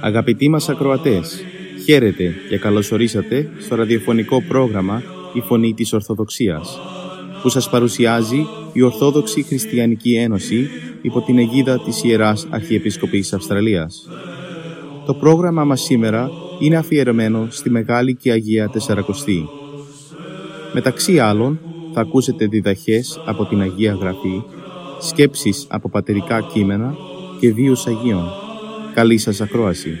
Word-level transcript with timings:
Αγαπητοί 0.00 0.48
μας 0.48 0.68
ακροατές, 0.68 1.44
χαίρετε 1.84 2.34
και 2.48 2.58
καλωσορίσατε 2.58 3.50
στο 3.58 3.74
ραδιοφωνικό 3.74 4.42
πρόγραμμα 4.42 5.02
«Η 5.32 5.40
Φωνή 5.40 5.74
της 5.74 5.92
Ορθοδοξίας» 5.92 6.95
που 7.46 7.52
σας 7.52 7.70
παρουσιάζει 7.70 8.46
η 8.72 8.82
Ορθόδοξη 8.82 9.42
Χριστιανική 9.42 10.14
Ένωση 10.14 10.68
υπό 11.02 11.20
την 11.20 11.38
αιγίδα 11.38 11.80
της 11.80 12.04
Ιεράς 12.04 12.46
Αρχιεπισκοπής 12.50 13.32
Αυστραλίας. 13.32 14.08
Το 15.06 15.14
πρόγραμμα 15.14 15.64
μας 15.64 15.80
σήμερα 15.80 16.30
είναι 16.60 16.76
αφιερωμένο 16.76 17.46
στη 17.50 17.70
Μεγάλη 17.70 18.14
και 18.14 18.30
Αγία 18.30 18.68
Τεσσαρακοστή. 18.68 19.48
Μεταξύ 20.72 21.18
άλλων, 21.18 21.60
θα 21.92 22.00
ακούσετε 22.00 22.46
διδαχές 22.46 23.20
από 23.26 23.44
την 23.44 23.60
Αγία 23.60 23.92
Γραφή, 24.00 24.42
σκέψεις 25.00 25.66
από 25.68 25.88
πατερικά 25.88 26.40
κείμενα 26.52 26.94
και 27.40 27.52
βίους 27.52 27.86
Αγίων. 27.86 28.24
Καλή 28.94 29.18
σας 29.18 29.40
ακρόαση. 29.40 29.98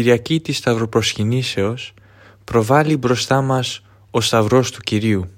Κυριακή 0.00 0.40
της 0.40 0.56
Σταυροπροσκυνήσεως, 0.56 1.94
προβάλλει 2.44 2.96
μπροστά 2.96 3.42
μας 3.42 3.82
ο 4.10 4.20
Σταυρός 4.20 4.70
του 4.70 4.80
Κυρίου. 4.80 5.30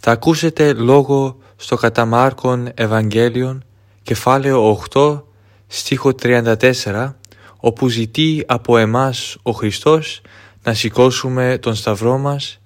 Θα 0.00 0.10
ακούσετε 0.10 0.72
λόγο 0.72 1.38
στο 1.56 1.76
Καταμάρκον 1.76 2.68
Ευαγγέλιον, 2.74 3.64
κεφάλαιο 4.02 4.78
8, 4.90 5.22
στίχο 5.66 6.14
34, 6.14 7.14
όπου 7.60 7.88
ζητεί 7.88 8.44
από 8.46 8.78
εμάς 8.78 9.38
ο 9.42 9.50
Χριστός 9.50 10.20
να 10.64 10.74
σηκώσουμε 10.74 11.58
τον 11.62 11.74
Σταυρό 11.74 12.18
μας 12.18 12.62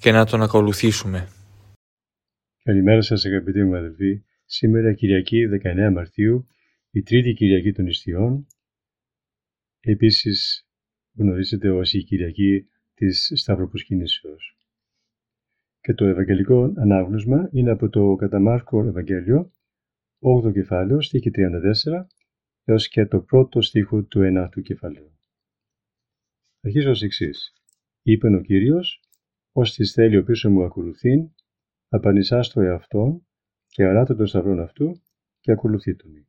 και 0.00 0.12
να 0.12 0.26
τον 0.26 0.42
ακολουθήσουμε. 0.42 1.28
Καλημέρα 2.62 3.02
σας 3.02 3.24
αγαπητοί 3.24 3.62
μου 3.62 3.76
αδελφοί. 3.76 4.22
Σήμερα 4.44 4.92
Κυριακή 4.92 5.46
19 5.88 5.92
Μαρτίου, 5.92 6.46
η 6.90 7.02
τρίτη 7.02 7.32
Κυριακή 7.32 7.72
των 7.72 7.86
Ιστιών 7.86 8.46
Επίσης 9.80 10.66
γνωρίζετε 11.12 11.70
ως 11.70 11.92
η 11.92 12.04
Κυριακή 12.04 12.68
της 12.94 13.32
Σταυροπροσκυνήσεως. 13.34 14.58
Και 15.80 15.94
το 15.94 16.04
Ευαγγελικό 16.04 16.72
Ανάγνωσμα 16.76 17.48
είναι 17.52 17.70
από 17.70 17.88
το 17.88 18.14
Καταμάρκο 18.14 18.84
Ευαγγέλιο, 18.84 19.52
8ο 20.18 20.52
κεφάλαιο, 20.52 21.00
στίχη 21.00 21.30
34, 21.30 22.06
έως 22.64 22.88
και 22.88 23.06
το 23.06 23.20
πρώτο 23.20 23.60
στίχο 23.60 24.04
του 24.04 24.20
9ου 24.22 24.62
κεφαλαίου. 24.62 25.18
Αρχίζω 26.60 26.90
ως 26.90 27.02
εξής. 27.02 27.52
Είπεν 28.02 28.34
ο 28.34 28.40
Κύριος, 28.40 29.02
ως 29.52 29.74
της 29.74 29.92
θέλει 29.92 30.16
ο 30.16 30.24
πίσω 30.24 30.50
μου 30.50 30.64
ακολουθήν, 30.64 31.30
απανισά 31.88 32.42
στο 32.42 32.60
εαυτόν 32.60 33.26
και 33.66 33.84
αράτε 33.84 34.14
τον 34.14 34.26
σταυρόν 34.26 34.60
αυτού 34.60 35.02
και 35.40 35.52
ακολουθεί 35.52 35.96
τον. 35.96 36.28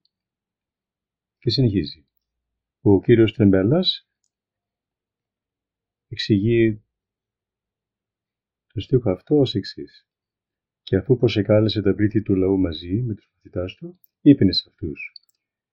Και 1.37 1.49
συνεχίζει. 1.49 2.05
Ο 2.83 3.01
κύριος 3.01 3.33
Τρεμπέλας 3.33 4.09
εξηγεί 6.07 6.83
το 8.73 8.79
στίχο 8.79 9.11
αυτό 9.11 9.39
ως 9.39 9.55
εξής. 9.55 10.07
Και 10.83 10.95
αφού 10.95 11.17
προσεκάλεσε 11.17 11.81
τα 11.81 11.95
πλήθη 11.95 12.21
του 12.21 12.35
λαού 12.35 12.57
μαζί 12.59 13.01
με 13.01 13.13
τους 13.13 13.31
μαθητάς 13.35 13.75
του, 13.75 13.99
είπε 14.21 14.51
σε 14.51 14.63
αυτούς 14.67 15.13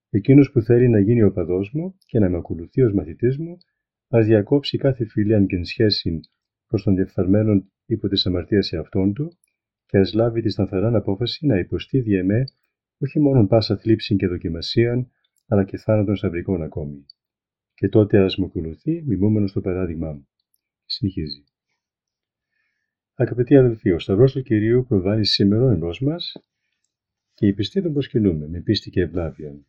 «Εκείνος 0.09 0.51
που 0.51 0.61
θέλει 0.61 0.89
να 0.89 0.99
γίνει 0.99 1.21
ο 1.21 1.31
παδός 1.31 1.71
μου 1.73 1.97
και 2.05 2.19
να 2.19 2.29
με 2.29 2.37
ακολουθεί 2.37 2.81
ως 2.81 2.93
μαθητής 2.93 3.37
μου, 3.37 3.57
ας 4.07 4.25
διακόψει 4.25 4.77
κάθε 4.77 5.05
φιλία 5.05 5.45
και 5.45 5.63
σχέση 5.63 6.19
προς 6.67 6.83
τον 6.83 6.95
διεφθαρμένον 6.95 7.71
υπό 7.85 8.07
της 8.07 8.25
αμαρτίας 8.25 8.67
σε 8.67 8.77
αυτόν 8.77 9.13
του 9.13 9.37
και 9.85 9.97
ας 9.97 10.13
λάβει 10.13 10.41
τη 10.41 10.49
σταθερά 10.49 10.97
απόφαση 10.97 11.45
να 11.45 11.57
υποστεί 11.57 11.99
διεμέ 11.99 12.43
όχι 12.97 13.19
μόνο 13.19 13.47
πάσα 13.47 13.77
θλίψη 13.77 14.15
και 14.15 14.27
δοκιμασία, 14.27 15.09
αλλά 15.49 15.63
και 15.63 15.77
θάνατον 15.77 16.15
σταυρικών 16.15 16.61
ακόμη. 16.61 17.05
Και 17.73 17.89
τότε 17.89 18.19
ας 18.19 18.37
μου 18.37 18.45
ακολουθεί, 18.45 19.03
μιμούμενο 19.05 19.47
στο 19.47 19.61
παράδειγμά 19.61 20.11
μου. 20.11 20.27
Συνεχίζει. 20.85 21.43
Αγαπητοί 23.13 23.57
αδελφοί, 23.57 23.91
ο 23.91 23.99
Σταυρός 23.99 24.31
του 24.31 24.41
Κυρίου 24.41 24.85
προβάλλει 24.87 25.25
σήμερα 25.25 25.71
ενός 25.71 26.01
μας 26.01 26.33
και 27.33 27.47
η 27.47 27.53
πιστή 27.53 27.81
τον 27.81 27.93
προσκυνούμε 27.93 28.47
με 28.47 28.61
πίστη 28.61 28.89
και 28.89 29.01
ευλάβεια. 29.01 29.65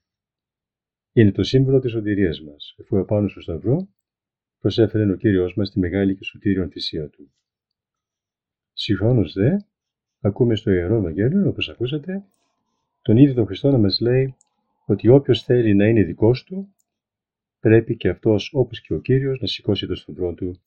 Είναι 1.12 1.32
το 1.32 1.42
σύμβολο 1.42 1.78
της 1.78 1.90
σωτηρίας 1.90 2.40
μας, 2.42 2.74
εφού 2.78 2.98
απάνω 2.98 3.28
στο 3.28 3.40
Σταυρό 3.40 3.88
προσέφερε 4.58 5.10
ο 5.10 5.16
Κύριος 5.16 5.54
μας 5.54 5.70
τη 5.70 5.78
μεγάλη 5.78 6.16
και 6.16 6.24
σωτήριον 6.24 6.70
θυσία 6.70 7.08
Του. 7.08 7.32
Συγχρόνως 8.72 9.32
δε, 9.32 9.56
ακούμε 10.20 10.56
στο 10.56 10.70
Ιερό 10.70 10.96
Ευαγγέλιο, 10.96 11.48
όπως 11.48 11.68
ακούσατε, 11.68 12.24
τον 13.02 13.16
ίδιο 13.16 13.34
τον 13.34 13.46
Χριστό 13.46 13.70
να 13.70 13.78
μας 13.78 14.00
λέει 14.00 14.36
ότι 14.90 15.08
όποιος 15.08 15.42
θέλει 15.42 15.74
να 15.74 15.86
είναι 15.86 16.02
δικός 16.02 16.44
του, 16.44 16.74
πρέπει 17.58 17.96
και 17.96 18.08
αυτός 18.08 18.50
όπως 18.54 18.80
και 18.80 18.94
ο 18.94 19.00
Κύριος 19.00 19.40
να 19.40 19.46
σηκώσει 19.46 19.86
το 19.86 19.94
σταυρό 19.94 20.34
του 20.34 20.60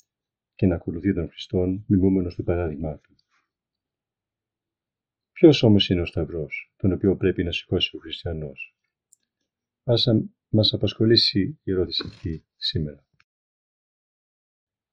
και 0.55 0.65
να 0.65 0.75
ακολουθεί 0.75 1.13
τον 1.13 1.29
Χριστόν 1.29 1.85
μιμούμενος 1.87 2.35
του 2.35 2.43
παράδειγμά 2.43 2.97
του. 2.97 3.15
Ποιος 5.31 5.63
όμως 5.63 5.89
είναι 5.89 6.01
ο 6.01 6.05
Σταυρός, 6.05 6.73
τον 6.77 6.91
οποίο 6.91 7.15
πρέπει 7.15 7.43
να 7.43 7.51
σηκώσει 7.51 7.95
ο 7.95 7.99
χριστιανός; 7.99 8.75
Ας 9.83 10.07
μας 10.49 10.73
απασχολήσει 10.73 11.59
η 11.63 11.71
ερώτηση 11.71 12.03
αυτή 12.07 12.45
σήμερα. 12.55 13.05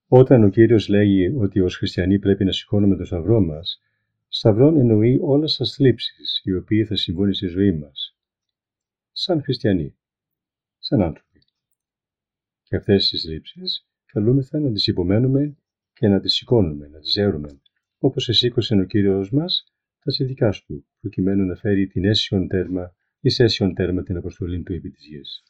Όταν 0.08 0.44
ο 0.44 0.48
Κύριος 0.48 0.88
λέγει 0.88 1.26
ότι 1.26 1.60
ως 1.60 1.76
χριστιανοί 1.76 2.18
πρέπει 2.18 2.44
να 2.44 2.52
σηκώνουμε 2.52 2.96
τον 2.96 3.06
Σταυρό 3.06 3.40
μας, 3.40 3.80
Σταυρόν 4.28 4.76
εννοεί 4.76 5.18
όλες 5.22 5.56
τις 5.56 5.74
θλίψεις 5.74 6.40
οι 6.44 6.54
οποίοι 6.54 6.84
θα 6.84 6.96
συμβούν 6.96 7.32
στη 7.32 7.46
ζωή 7.46 7.72
μας, 7.72 8.09
σαν 9.12 9.42
χριστιανοί, 9.42 9.96
σαν 10.78 11.02
άνθρωποι. 11.02 11.40
Και 12.62 12.76
αυτές 12.76 13.08
τις 13.08 13.24
λήψεις 13.24 13.88
καλούμεθα 14.04 14.58
να 14.58 14.72
τις 14.72 14.86
υπομένουμε 14.86 15.56
και 15.92 16.08
να 16.08 16.20
τις 16.20 16.34
σηκώνουμε, 16.34 16.88
να 16.88 16.98
τις 16.98 17.12
ζέρουμε, 17.12 17.60
όπως 17.98 18.28
εσήκωσε 18.28 18.74
ο 18.74 18.84
Κύριος 18.84 19.30
μας 19.30 19.64
τα 19.98 20.12
ειδικά 20.18 20.50
του, 20.66 20.86
προκειμένου 21.00 21.44
να 21.44 21.54
φέρει 21.54 21.86
την 21.86 22.04
αίσιον 22.04 22.48
τέρμα 22.48 22.94
ή 23.20 23.42
αίσιον 23.42 23.74
τέρμα 23.74 24.02
την 24.02 24.16
αποστολή 24.16 24.62
του 24.62 24.72
επί 24.72 24.90
της 24.90 25.06
γης. 25.06 25.42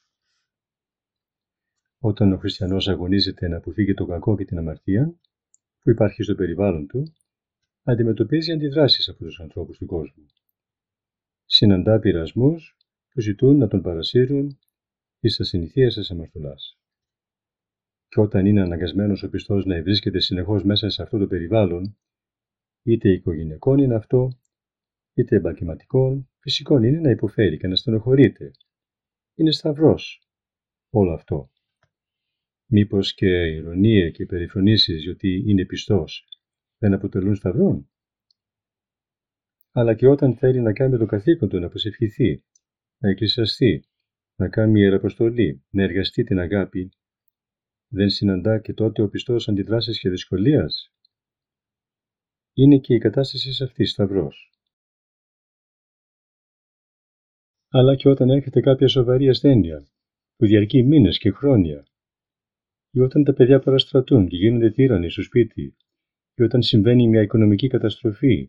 Όταν 1.98 2.32
ο 2.32 2.38
χριστιανός 2.38 2.88
αγωνίζεται 2.88 3.48
να 3.48 3.56
αποφύγει 3.56 3.94
το 3.94 4.04
κακό 4.06 4.36
και 4.36 4.44
την 4.44 4.58
αμαρτία, 4.58 5.14
που 5.80 5.90
υπάρχει 5.90 6.22
στο 6.22 6.34
περιβάλλον 6.34 6.86
του, 6.86 7.12
αντιμετωπίζει 7.82 8.52
αντιδράσεις 8.52 9.08
από 9.08 9.24
τους 9.24 9.40
ανθρώπους 9.40 9.78
του 9.78 9.86
κόσμου. 9.86 10.26
Συναντά 11.44 11.98
πειρασμούς 11.98 12.76
που 13.10 13.20
ζητούν 13.20 13.56
να 13.56 13.68
τον 13.68 13.82
παρασύρουν 13.82 14.58
εις 15.20 15.36
τα 15.36 15.44
συνηθίες 15.44 15.94
της 15.94 16.10
αμαρτωλάς. 16.10 16.78
Και 18.08 18.20
όταν 18.20 18.46
είναι 18.46 18.60
αναγκασμένος 18.60 19.22
ο 19.22 19.28
πιστός 19.30 19.64
να 19.64 19.82
βρίσκεται 19.82 20.20
συνεχώς 20.20 20.64
μέσα 20.64 20.90
σε 20.90 21.02
αυτό 21.02 21.18
το 21.18 21.26
περιβάλλον, 21.26 21.98
είτε 22.82 23.08
οικογενειακόν 23.10 23.78
είναι 23.78 23.94
αυτό, 23.94 24.38
είτε 25.14 25.36
επαγγελματικών, 25.36 26.30
φυσικό 26.38 26.82
είναι 26.82 27.00
να 27.00 27.10
υποφέρει 27.10 27.56
και 27.58 27.66
να 27.66 27.74
στενοχωρείται. 27.74 28.50
Είναι 29.34 29.52
σταυρός 29.52 30.22
όλο 30.90 31.12
αυτό. 31.12 31.50
Μήπως 32.66 33.14
και 33.14 33.26
ηρωνία 33.28 34.10
και 34.10 34.26
περιφρονήσεις 34.26 35.02
γιατί 35.02 35.44
είναι 35.46 35.64
πιστός 35.64 36.24
δεν 36.78 36.92
αποτελούν 36.92 37.34
σταυρόν; 37.34 37.90
Αλλά 39.72 39.94
και 39.94 40.06
όταν 40.06 40.36
θέλει 40.36 40.60
να 40.60 40.72
κάνει 40.72 40.98
το 40.98 41.06
καθήκον 41.06 41.48
του 41.48 41.58
να 41.58 41.68
προσευχηθεί, 41.68 42.44
να 43.00 43.08
εκκλησιαστεί, 43.08 43.84
να 44.36 44.48
κάνει 44.48 44.80
ιεραποστολή, 44.80 45.64
να 45.70 45.82
εργαστεί 45.82 46.24
την 46.24 46.38
αγάπη, 46.38 46.90
δεν 47.88 48.10
συναντά 48.10 48.60
και 48.60 48.72
τότε 48.72 49.02
ο 49.02 49.08
πιστός 49.08 49.48
αντιδράσεις 49.48 50.00
και 50.00 50.08
δυσκολίας, 50.08 50.92
είναι 52.52 52.78
και 52.78 52.94
η 52.94 52.98
κατάσταση 52.98 53.64
αυτή 53.64 53.84
σταυρός. 53.84 54.52
Αλλά 57.68 57.96
και 57.96 58.08
όταν 58.08 58.30
έρχεται 58.30 58.60
κάποια 58.60 58.88
σοβαρή 58.88 59.28
ασθένεια 59.28 59.88
που 60.36 60.46
διαρκεί 60.46 60.82
μήνες 60.82 61.18
και 61.18 61.30
χρόνια 61.30 61.86
ή 62.90 63.00
όταν 63.00 63.24
τα 63.24 63.32
παιδιά 63.32 63.58
παραστρατούν 63.60 64.28
και 64.28 64.36
γίνονται 64.36 64.70
τύρανοι 64.70 65.10
στο 65.10 65.22
σπίτι 65.22 65.76
ή 66.34 66.42
όταν 66.42 66.62
συμβαίνει 66.62 67.08
μια 67.08 67.22
οικονομική 67.22 67.68
καταστροφή 67.68 68.48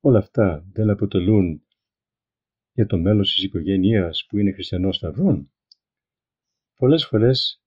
όλα 0.00 0.18
αυτά 0.18 0.66
δεν 0.72 0.90
αποτελούν 0.90 1.66
για 2.72 2.86
το 2.86 2.98
μέλος 2.98 3.34
της 3.34 3.44
οικογένειας 3.44 4.26
που 4.28 4.38
είναι 4.38 4.52
χριστιανός 4.52 4.96
σταυρών. 4.96 5.52
Πολλές 6.76 7.06
φορές 7.06 7.62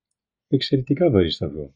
εξαιρετικά 0.48 1.10
βαρύ 1.10 1.31
σταυρό. 1.31 1.74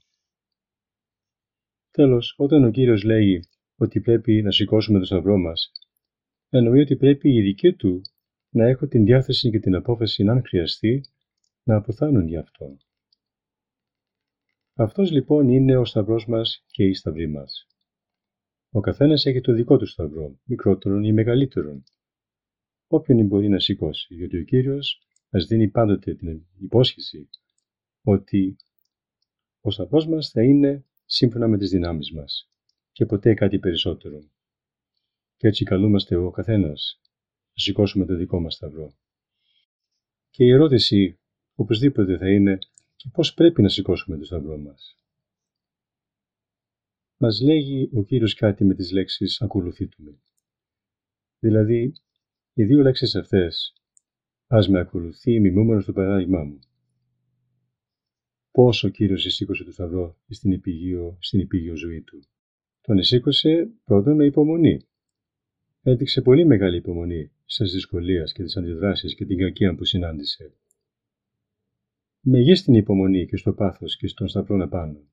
Τέλος, 1.92 2.34
όταν 2.38 2.64
ο 2.64 2.72
Κύριος 2.72 3.04
λέει 3.04 3.48
ότι 3.76 4.00
πρέπει 4.00 4.42
να 4.42 4.52
σηκώσουμε 4.52 5.00
το 5.00 5.06
σταυρό 5.06 5.38
μας, 5.38 5.72
εννοεί 6.50 6.80
ότι 6.80 6.96
πρέπει 6.96 7.34
οι 7.34 7.42
δικοί 7.42 7.74
του 7.74 8.02
να 8.50 8.68
έχω 8.68 8.88
την 8.88 9.06
διάθεση 9.06 9.50
και 9.50 9.60
την 9.60 9.76
απόφαση, 9.76 10.24
αν 10.24 10.44
χρειαστεί, 10.46 11.04
να 11.64 11.76
αποθάνουν 11.76 12.28
για 12.28 12.40
αυτόν. 12.40 12.78
Αυτός 14.74 15.12
λοιπόν 15.12 15.50
είναι 15.50 15.78
ο 15.78 15.86
σταυρός 15.86 16.28
μας 16.28 16.64
και 16.68 16.84
η 16.84 16.94
σταυρή 16.94 17.28
μας. 17.28 17.68
Ο 18.72 18.80
καθένας 18.80 19.26
έχει 19.26 19.42
το 19.42 19.54
δικό 19.54 19.78
του 19.78 19.86
σταυρό, 19.86 20.40
μικρότερον 20.44 21.04
ή 21.04 21.14
μεγαλύτερον, 21.14 21.84
όποιον 22.92 23.26
μπορεί 23.26 23.50
να 23.50 23.60
σηκώσει, 23.60 24.16
γιατί 24.16 24.38
ο 24.38 24.44
Κύριος 24.44 25.02
μας 25.30 25.46
δίνει 25.46 25.70
πάντοτε 25.70 26.14
την 26.16 26.46
υπόσχεση 26.60 27.30
ότι 28.02 28.56
ο 29.62 29.72
σταυρός 29.72 30.08
μας 30.08 30.30
θα 30.30 30.44
είναι 30.44 30.86
σύμφωνα 31.06 31.48
με 31.48 31.58
τις 31.58 31.70
δυνάμεις 31.70 32.12
μας 32.12 32.50
και 32.92 33.06
ποτέ 33.06 33.34
κάτι 33.34 33.60
περισσότερο. 33.60 34.20
Και 35.38 35.48
έτσι 35.48 35.64
καλούμαστε 35.64 36.16
ο 36.16 36.32
καθένας 36.32 37.00
να 37.54 37.62
σηκώσουμε 37.62 38.06
το 38.06 38.16
δικό 38.16 38.40
μας 38.40 38.54
σταυρό. 38.54 38.94
Και 40.30 40.44
η 40.44 40.50
ερώτηση 40.50 41.20
οπωσδήποτε 41.56 42.18
θα 42.18 42.30
είναι 42.30 42.58
και 42.96 43.10
πώς 43.14 43.34
πρέπει 43.34 43.62
να 43.62 43.70
σηκώσουμε 43.70 44.18
το 44.18 44.26
σταυρό 44.26 44.58
μας; 44.58 44.98
Μας 47.18 47.42
λέγει 47.42 47.90
ο 47.94 48.04
Κύριος 48.04 48.34
κάτι 48.34 48.64
με 48.64 48.74
τις 48.74 48.92
λέξεις 48.92 49.42
«ακολουθήτου 49.42 50.04
με». 50.04 50.22
Δηλαδή, 51.40 51.94
οι 52.54 52.64
δύο 52.64 52.82
λέξεις 52.82 53.16
αυτές 53.16 53.74
«ας 54.48 54.68
με 54.70 54.80
ακολουθεί 54.80 55.40
μιμούμενος 55.40 55.86
το 55.86 55.94
παράδειγμά 55.94 56.44
μου». 56.44 56.60
Πώς 58.52 58.84
ο 58.84 58.90
Κύριος 58.90 59.26
εισήκωσε 59.26 59.64
το 59.64 59.72
σταυρό 59.72 60.18
στην 60.30 60.52
υπηγείο, 60.52 61.18
στην 61.20 61.40
υπηγείο 61.40 61.76
ζωή 61.76 62.02
του. 62.02 62.24
Τον 62.82 62.98
εισήκωσε 62.98 63.70
πρώτον 63.84 64.16
με 64.16 64.26
υπομονή. 64.26 64.82
Έδειξε 65.82 66.22
πολύ 66.22 66.46
μεγάλη 66.46 66.78
υπομονή 66.78 67.32
στις 67.46 67.72
δυσκολίες 67.72 68.32
και 68.34 68.44
τις 68.44 68.58
αντιδράσεις 68.58 69.16
και 69.16 69.26
την 69.26 69.38
κακία 69.38 69.76
που 69.76 69.84
συνάντησε. 69.84 70.54
Μεγίστην 72.22 72.74
υπομονή 72.74 73.26
και 73.26 73.38
στο 73.38 73.54
πάθος 73.54 73.98
και 73.98 74.08
στον 74.08 74.28
σταυρό 74.28 74.64
απάνω. 74.64 75.08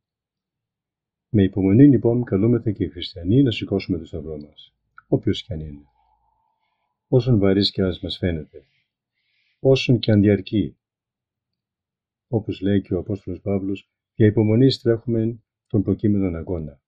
Με 1.29 1.43
υπομονή 1.43 1.89
λοιπόν 1.89 2.25
καλούμεθα 2.25 2.73
και 2.73 2.85
οι 2.85 2.89
χριστιανοί 2.89 3.43
να 3.43 3.51
σηκώσουμε 3.51 3.99
το 3.99 4.05
σταυρό 4.05 4.39
μας, 4.41 4.75
όποιος 5.07 5.43
κι 5.43 5.53
αν 5.53 5.61
είναι. 5.61 5.85
Όσον 7.09 7.39
βαρύς 7.39 7.71
και 7.71 7.83
ας 7.83 8.01
μας 8.01 8.17
φαίνεται, 8.17 8.67
όσον 9.61 9.99
και 9.99 10.11
αν 10.11 10.21
διαρκεί. 10.21 10.79
Όπως 12.29 12.61
λέει 12.61 12.83
και 12.83 12.95
ο 12.95 12.99
Απόστολος 12.99 13.41
Παύλος, 13.41 13.91
για 14.15 14.27
υπομονή 14.27 14.71
στρέχουμε 14.71 15.43
τον 15.67 15.83
προκείμενον 15.83 16.37
αγώνα. 16.37 16.81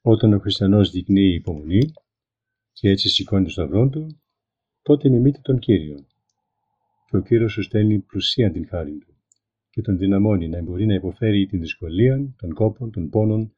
Όταν 0.00 0.32
ο 0.32 0.38
χριστιανός 0.38 0.90
δεικνύει 0.90 1.34
υπομονή 1.34 1.92
και 2.72 2.88
έτσι 2.88 3.08
σηκώνει 3.08 3.44
το 3.44 3.50
σταυρό 3.50 3.88
του, 3.88 4.22
τότε 4.82 5.08
μιμείται 5.08 5.40
τον 5.42 5.58
Κύριο 5.58 6.06
και 7.06 7.16
ο 7.16 7.22
Κύριος 7.22 7.52
σου 7.52 7.62
στέλνει 7.62 7.98
πλουσία 7.98 8.50
την 8.50 8.66
χάρη 8.66 8.98
του 8.98 9.14
και 9.70 9.80
τον 9.80 9.98
δυναμώνει 9.98 10.48
να 10.48 10.62
μπορεί 10.62 10.86
να 10.86 10.94
υποφέρει 10.94 11.46
την 11.46 11.60
δυσκολία, 11.60 12.34
των 12.36 12.52
κόπων, 12.52 12.90
των 12.90 13.08
πόνων, 13.08 13.54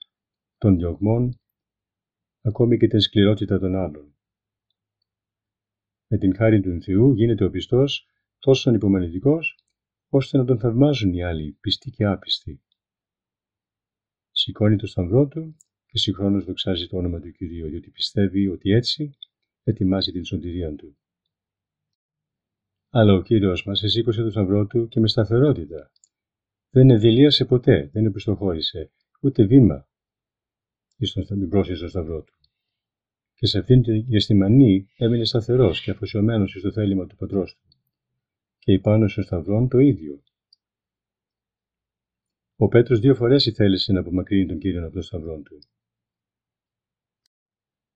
των 0.59 0.77
διωγμών, 0.77 1.39
ακόμη 2.43 2.77
και 2.77 2.87
την 2.87 3.01
σκληρότητα 3.01 3.59
των 3.59 3.75
άλλων. 3.75 4.16
Με 6.09 6.19
την 6.19 6.37
χάρη 6.37 6.61
του 6.61 6.83
Θεού 6.83 7.13
γίνεται 7.13 7.45
ο 7.45 7.51
πιστός 7.51 8.09
τόσο 8.39 8.75
υπομονητικός, 8.75 9.59
ώστε 10.09 10.39
να 10.39 10.45
τον 10.45 10.59
θαυμάζουν 10.59 11.13
οι 11.13 11.25
άλλοι, 11.25 11.59
πιστοί 11.61 11.91
και 11.91 12.05
άπιστοι. 12.05 12.63
Σηκώνει 14.31 14.77
το 14.77 14.87
σταυρό 14.87 15.27
του 15.29 15.57
και 15.87 15.99
συγχρόνως 15.99 16.45
δοξάζει 16.45 16.87
το 16.87 16.97
όνομα 16.97 17.21
του 17.21 17.33
Κυρίου, 17.33 17.69
διότι 17.69 17.91
πιστεύει 17.91 18.49
ότι 18.49 18.71
έτσι 18.71 19.17
ετοιμάζει 19.63 20.13
την 20.13 20.25
σωτηρία 20.25 20.75
του. 20.75 20.99
Αλλά 22.91 23.13
ο 23.13 23.23
Κύριος 23.23 23.65
μας 23.65 23.83
εσήκωσε 23.83 24.23
το 24.23 24.31
σταυρό 24.31 24.67
του 24.67 24.89
και 24.89 25.01
με 25.01 25.09
σταθερότητα, 25.09 25.91
δεν 26.71 26.91
εδηλίασε 26.91 27.45
ποτέ, 27.45 27.91
δεν 27.93 28.05
επιστοχώρησε 28.05 28.93
ούτε 29.21 29.45
βήμα 29.45 29.89
στον 30.99 31.49
πρόσχεση 31.49 31.79
στο 31.79 31.89
σταυρό 31.89 32.23
του. 32.23 32.35
Και 33.39 33.47
σε 33.47 33.59
αυτήν 33.59 33.83
την 33.83 33.95
γεστημανή 33.95 34.89
έμεινε 34.97 35.25
σταθερός 35.25 35.83
και 35.83 35.91
αφοσιωμένος 35.91 36.57
στο 36.59 36.73
θέλημα 36.73 37.07
του 37.07 37.17
πατρός 37.17 37.55
του. 37.55 37.79
Και 38.59 38.73
υπάνω 38.73 39.09
στο 39.09 39.23
σταυρό 39.23 39.67
το 39.71 39.79
ίδιο. 39.79 40.23
Ο 42.57 42.69
Πέτρος 42.69 43.01
δύο 43.01 43.15
φορές 43.15 43.47
ήθελε 43.47 43.77
να 43.87 44.01
απομακρύνει 44.01 44.47
τον 44.47 44.59
Κύριο 44.59 44.85
από 44.85 44.95
το 44.95 45.03
σταυρό 45.03 45.41
του. 45.41 45.59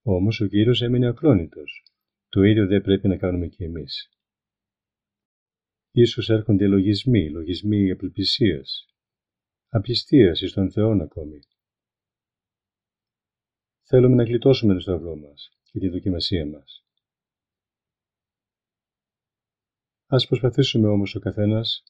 Όμως 0.02 0.40
ο 0.40 0.46
Κύριος 0.46 0.82
έμεινε 0.82 1.06
ακρόνητος. 1.06 1.84
Το 2.28 2.42
ίδιο 2.42 2.66
δεν 2.66 2.80
πρέπει 2.80 3.08
να 3.08 3.16
κάνουμε 3.16 3.46
και 3.46 3.64
εμείς. 3.64 4.08
Ίσως 5.90 6.30
έρχονται 6.30 6.66
λογισμοί, 6.66 7.30
λογισμοί 7.30 7.90
απελπισίας, 7.90 8.86
απιστίας 9.68 10.40
εις 10.40 10.52
τον 10.52 10.70
Θεόν 10.70 11.00
ακόμη. 11.00 11.38
Θέλουμε 13.92 14.14
να 14.14 14.24
γλιτώσουμε 14.24 14.74
το 14.74 14.80
σταυρό 14.80 15.16
μας 15.16 15.50
και 15.62 15.78
τη 15.78 15.88
δοκιμασία 15.88 16.46
μας. 16.46 16.84
Ας 20.06 20.26
προσπαθήσουμε 20.26 20.88
όμως 20.88 21.14
ο 21.14 21.20
καθένας 21.20 21.82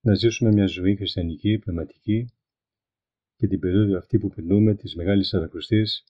να 0.00 0.14
ζήσουμε 0.14 0.52
μια 0.52 0.66
ζωή 0.66 0.96
χριστιανική, 0.96 1.58
πνευματική 1.58 2.32
και 3.36 3.46
την 3.46 3.60
περίοδο 3.60 3.98
αυτή 3.98 4.18
που 4.18 4.28
περνούμε 4.28 4.74
της 4.74 4.94
Μεγάλης 4.94 5.28
Σαρακοστής 5.28 6.04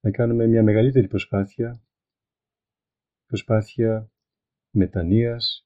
να 0.00 0.10
κάνουμε 0.10 0.46
μια 0.46 0.62
μεγαλύτερη 0.62 1.08
προσπάθεια, 1.08 1.82
προσπάθεια 3.26 4.12
μετανοίας, 4.70 5.64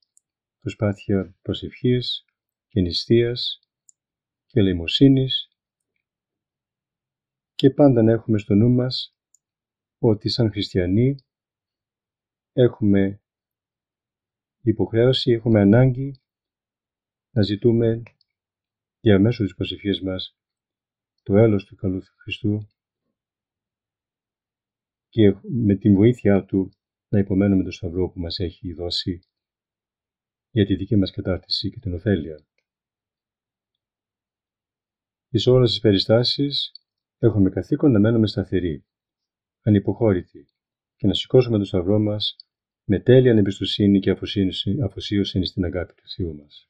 προσπάθεια 0.60 1.36
προσευχής 1.42 2.24
και 2.68 2.80
νηστείας 2.80 3.58
και 4.46 4.60
ελεημοσύνης 4.60 5.49
και 7.60 7.70
πάντα 7.70 8.02
να 8.02 8.12
έχουμε 8.12 8.38
στο 8.38 8.54
νου 8.54 8.70
μας 8.70 9.16
ότι 9.98 10.28
σαν 10.28 10.50
χριστιανοί 10.50 11.16
έχουμε 12.52 13.22
υποχρέωση, 14.60 15.30
έχουμε 15.30 15.60
ανάγκη 15.60 16.20
να 17.30 17.42
ζητούμε 17.42 18.02
μέσω 19.20 19.44
της 19.44 19.54
προσευχής 19.54 20.02
μας 20.02 20.36
το 21.22 21.36
έλος 21.36 21.64
του 21.64 21.74
καλού 21.74 22.02
Χριστού 22.22 22.68
και 25.08 25.34
με 25.42 25.74
την 25.74 25.94
βοήθειά 25.94 26.44
Του 26.44 26.72
να 27.08 27.18
υπομένουμε 27.18 27.64
το 27.64 27.70
Σταυρό 27.70 28.10
που 28.10 28.20
μας 28.20 28.38
έχει 28.38 28.72
δώσει 28.72 29.20
για 30.50 30.66
τη 30.66 30.74
δική 30.74 30.96
μας 30.96 31.10
κατάρτιση 31.10 31.70
και 31.70 31.80
την 31.80 31.94
ωφέλεια. 31.94 32.46
Εις 35.28 35.46
όλες 35.46 35.70
τις 35.70 35.80
περιστάσεις 35.80 36.72
έχουμε 37.26 37.50
καθήκον 37.50 37.90
να 37.90 37.98
μένουμε 37.98 38.26
σταθεροί, 38.26 38.84
ανυποχώρητοι 39.62 40.46
και 40.96 41.06
να 41.06 41.14
σηκώσουμε 41.14 41.58
το 41.58 41.64
σταυρό 41.64 41.98
μας 41.98 42.36
με 42.84 43.00
τέλεια 43.00 43.32
εμπιστοσύνη 43.32 44.00
και 44.00 44.16
αφοσίωση 44.84 45.44
στην 45.44 45.64
αγάπη 45.64 45.94
του 45.94 46.08
Θεού 46.16 46.34
μας. 46.34 46.66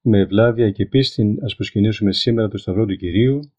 Με 0.00 0.18
ευλάβεια 0.18 0.70
και 0.70 0.86
πίστη 0.86 1.38
ας 1.42 1.54
προσκυνήσουμε 1.54 2.12
σήμερα 2.12 2.48
το 2.48 2.58
σταυρό 2.58 2.86
του 2.86 2.96
Κυρίου 2.96 3.52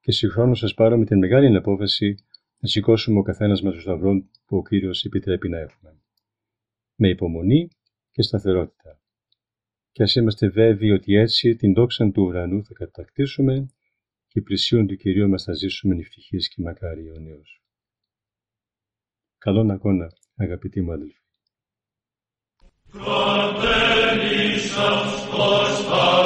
και 0.00 0.12
συγχρόνως 0.12 0.58
σας 0.58 0.74
πάρουμε 0.74 1.04
την 1.04 1.18
μεγάλη 1.18 1.56
απόφαση 1.56 2.14
να 2.58 2.68
σηκώσουμε 2.68 3.18
ο 3.18 3.22
καθένας 3.22 3.62
μας 3.62 3.74
το 3.74 3.80
σταυρό 3.80 4.28
που 4.46 4.56
ο 4.56 4.62
Κύριος 4.62 5.04
επιτρέπει 5.04 5.48
να 5.48 5.58
έχουμε. 5.58 6.00
Με 6.94 7.08
υπομονή 7.08 7.68
και 8.10 8.22
σταθερότητα. 8.22 9.00
Και 9.92 10.02
ας 10.02 10.14
είμαστε 10.14 10.48
βέβαιοι 10.48 10.90
ότι 10.90 11.14
έτσι 11.14 11.56
την 11.56 11.74
δόξα 11.74 12.10
του 12.10 12.22
ουρανού 12.22 12.64
θα 12.64 12.74
κατακτήσουμε 12.74 13.66
και 14.32 14.40
πλησίον 14.40 14.86
του 14.86 14.96
Κυρίου 14.96 15.28
μας 15.28 15.44
θα 15.44 15.52
ζήσουμε 15.52 15.96
ευτυχείς 15.96 16.48
και 16.48 16.62
μακάρι 16.62 17.06
αιωνίως. 17.06 17.62
Καλόν 19.38 19.70
αγώνα, 19.70 20.12
αγαπητοί 20.34 20.80
μου 20.80 20.92
αδελφοί. 20.92 21.20
Σταυρός 24.58 26.21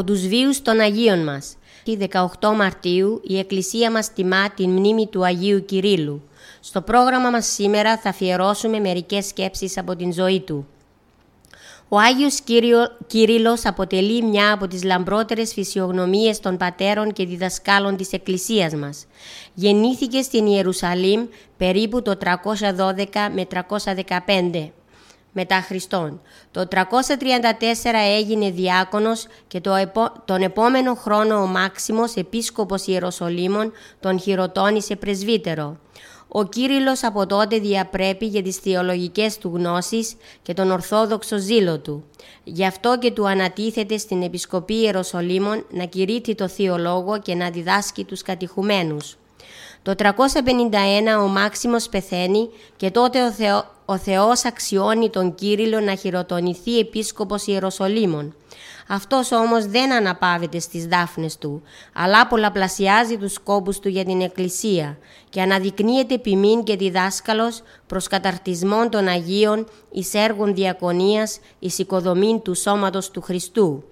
από 0.00 0.12
τους 0.12 0.26
βίους 0.26 0.62
των 0.62 0.80
Αγίων 0.80 1.24
μας. 1.24 1.56
Τη 1.84 1.96
18 2.40 2.54
Μαρτίου 2.56 3.20
η 3.24 3.38
Εκκλησία 3.38 3.90
μας 3.90 4.12
τιμά 4.12 4.50
την 4.50 4.70
μνήμη 4.70 5.06
του 5.06 5.24
Αγίου 5.24 5.64
Κυρίλου. 5.64 6.22
Στο 6.60 6.80
πρόγραμμα 6.80 7.30
μας 7.30 7.46
σήμερα 7.46 7.96
θα 7.96 8.08
αφιερώσουμε 8.08 8.78
μερικές 8.78 9.26
σκέψεις 9.26 9.78
από 9.78 9.96
την 9.96 10.12
ζωή 10.12 10.40
του. 10.40 10.66
Ο 11.88 11.98
Άγιος 11.98 12.40
Κύριο, 12.40 12.78
Κύριλλος 13.06 13.64
αποτελεί 13.64 14.22
μια 14.22 14.52
από 14.52 14.66
τις 14.66 14.84
λαμπρότερες 14.84 15.52
φυσιογνωμίες 15.52 16.40
των 16.40 16.56
πατέρων 16.56 17.12
και 17.12 17.26
διδασκάλων 17.26 17.96
της 17.96 18.12
Εκκλησίας 18.12 18.74
μας. 18.74 19.06
Γεννήθηκε 19.54 20.22
στην 20.22 20.46
Ιερουσαλήμ 20.46 21.26
περίπου 21.56 22.02
το 22.02 22.16
312 22.16 23.30
με 23.34 23.46
315 23.46 24.70
μετά 25.32 25.60
Χριστόν. 25.60 26.20
Το 26.50 26.68
334 26.70 26.76
έγινε 28.18 28.50
διάκονος 28.50 29.26
και 29.48 29.60
το 29.60 29.72
τον 30.24 30.42
επόμενο 30.42 30.94
χρόνο 30.94 31.42
ο 31.42 31.46
Μάξιμος, 31.46 32.14
επίσκοπος 32.14 32.86
Ιεροσολύμων, 32.86 33.72
τον 34.00 34.20
χειροτώνησε 34.20 34.96
πρεσβύτερο. 34.96 35.76
Ο 36.32 36.44
Κύριλλος 36.44 37.04
από 37.04 37.26
τότε 37.26 37.58
διαπρέπει 37.58 38.26
για 38.26 38.42
τις 38.42 38.56
θεολογικές 38.56 39.38
του 39.38 39.52
γνώσεις 39.54 40.16
και 40.42 40.54
τον 40.54 40.70
ορθόδοξο 40.70 41.38
ζήλο 41.38 41.78
του. 41.78 42.04
Γι' 42.44 42.66
αυτό 42.66 42.98
και 42.98 43.10
του 43.10 43.28
ανατίθεται 43.28 43.96
στην 43.96 44.22
Επισκοπή 44.22 44.74
Ιεροσολύμων 44.74 45.64
να 45.70 45.84
κηρύττει 45.84 46.34
το 46.34 46.48
Θείο 46.48 46.78
Λόγο 46.78 47.20
και 47.20 47.34
να 47.34 47.50
διδάσκει 47.50 48.04
τους 48.04 48.22
κατηχουμένους. 48.22 49.16
Το 49.82 49.94
351 49.98 50.04
ο 51.22 51.26
Μάξιμος 51.26 51.88
πεθαίνει 51.88 52.48
και 52.76 52.90
τότε 52.90 53.24
ο, 53.24 53.32
Θεό, 53.32 53.64
ο 53.90 53.98
Θεός 53.98 54.44
αξιώνει 54.44 55.10
τον 55.10 55.34
Κύριλλο 55.34 55.80
να 55.80 55.94
χειροτονηθεί 55.94 56.78
επίσκοπος 56.78 57.46
Ιεροσολύμων. 57.46 58.34
Αυτός 58.88 59.32
όμως 59.32 59.66
δεν 59.66 59.92
αναπαύεται 59.92 60.58
στις 60.58 60.86
δάφνες 60.86 61.38
του, 61.38 61.62
αλλά 61.92 62.26
πολλαπλασιάζει 62.26 63.16
τους 63.16 63.32
σκόπους 63.32 63.78
του 63.78 63.88
για 63.88 64.04
την 64.04 64.20
Εκκλησία 64.20 64.98
και 65.28 65.40
αναδεικνύεται 65.40 66.18
ποιμήν 66.18 66.62
και 66.62 66.76
διδάσκαλος 66.76 67.62
προς 67.86 68.06
καταρτισμόν 68.06 68.90
των 68.90 69.08
Αγίων 69.08 69.66
εις 69.90 70.14
έργων 70.14 70.54
διακονίας 70.54 71.38
εις 71.58 71.78
οικοδομήν 71.78 72.42
του 72.42 72.54
σώματος 72.54 73.10
του 73.10 73.20
Χριστού 73.20 73.84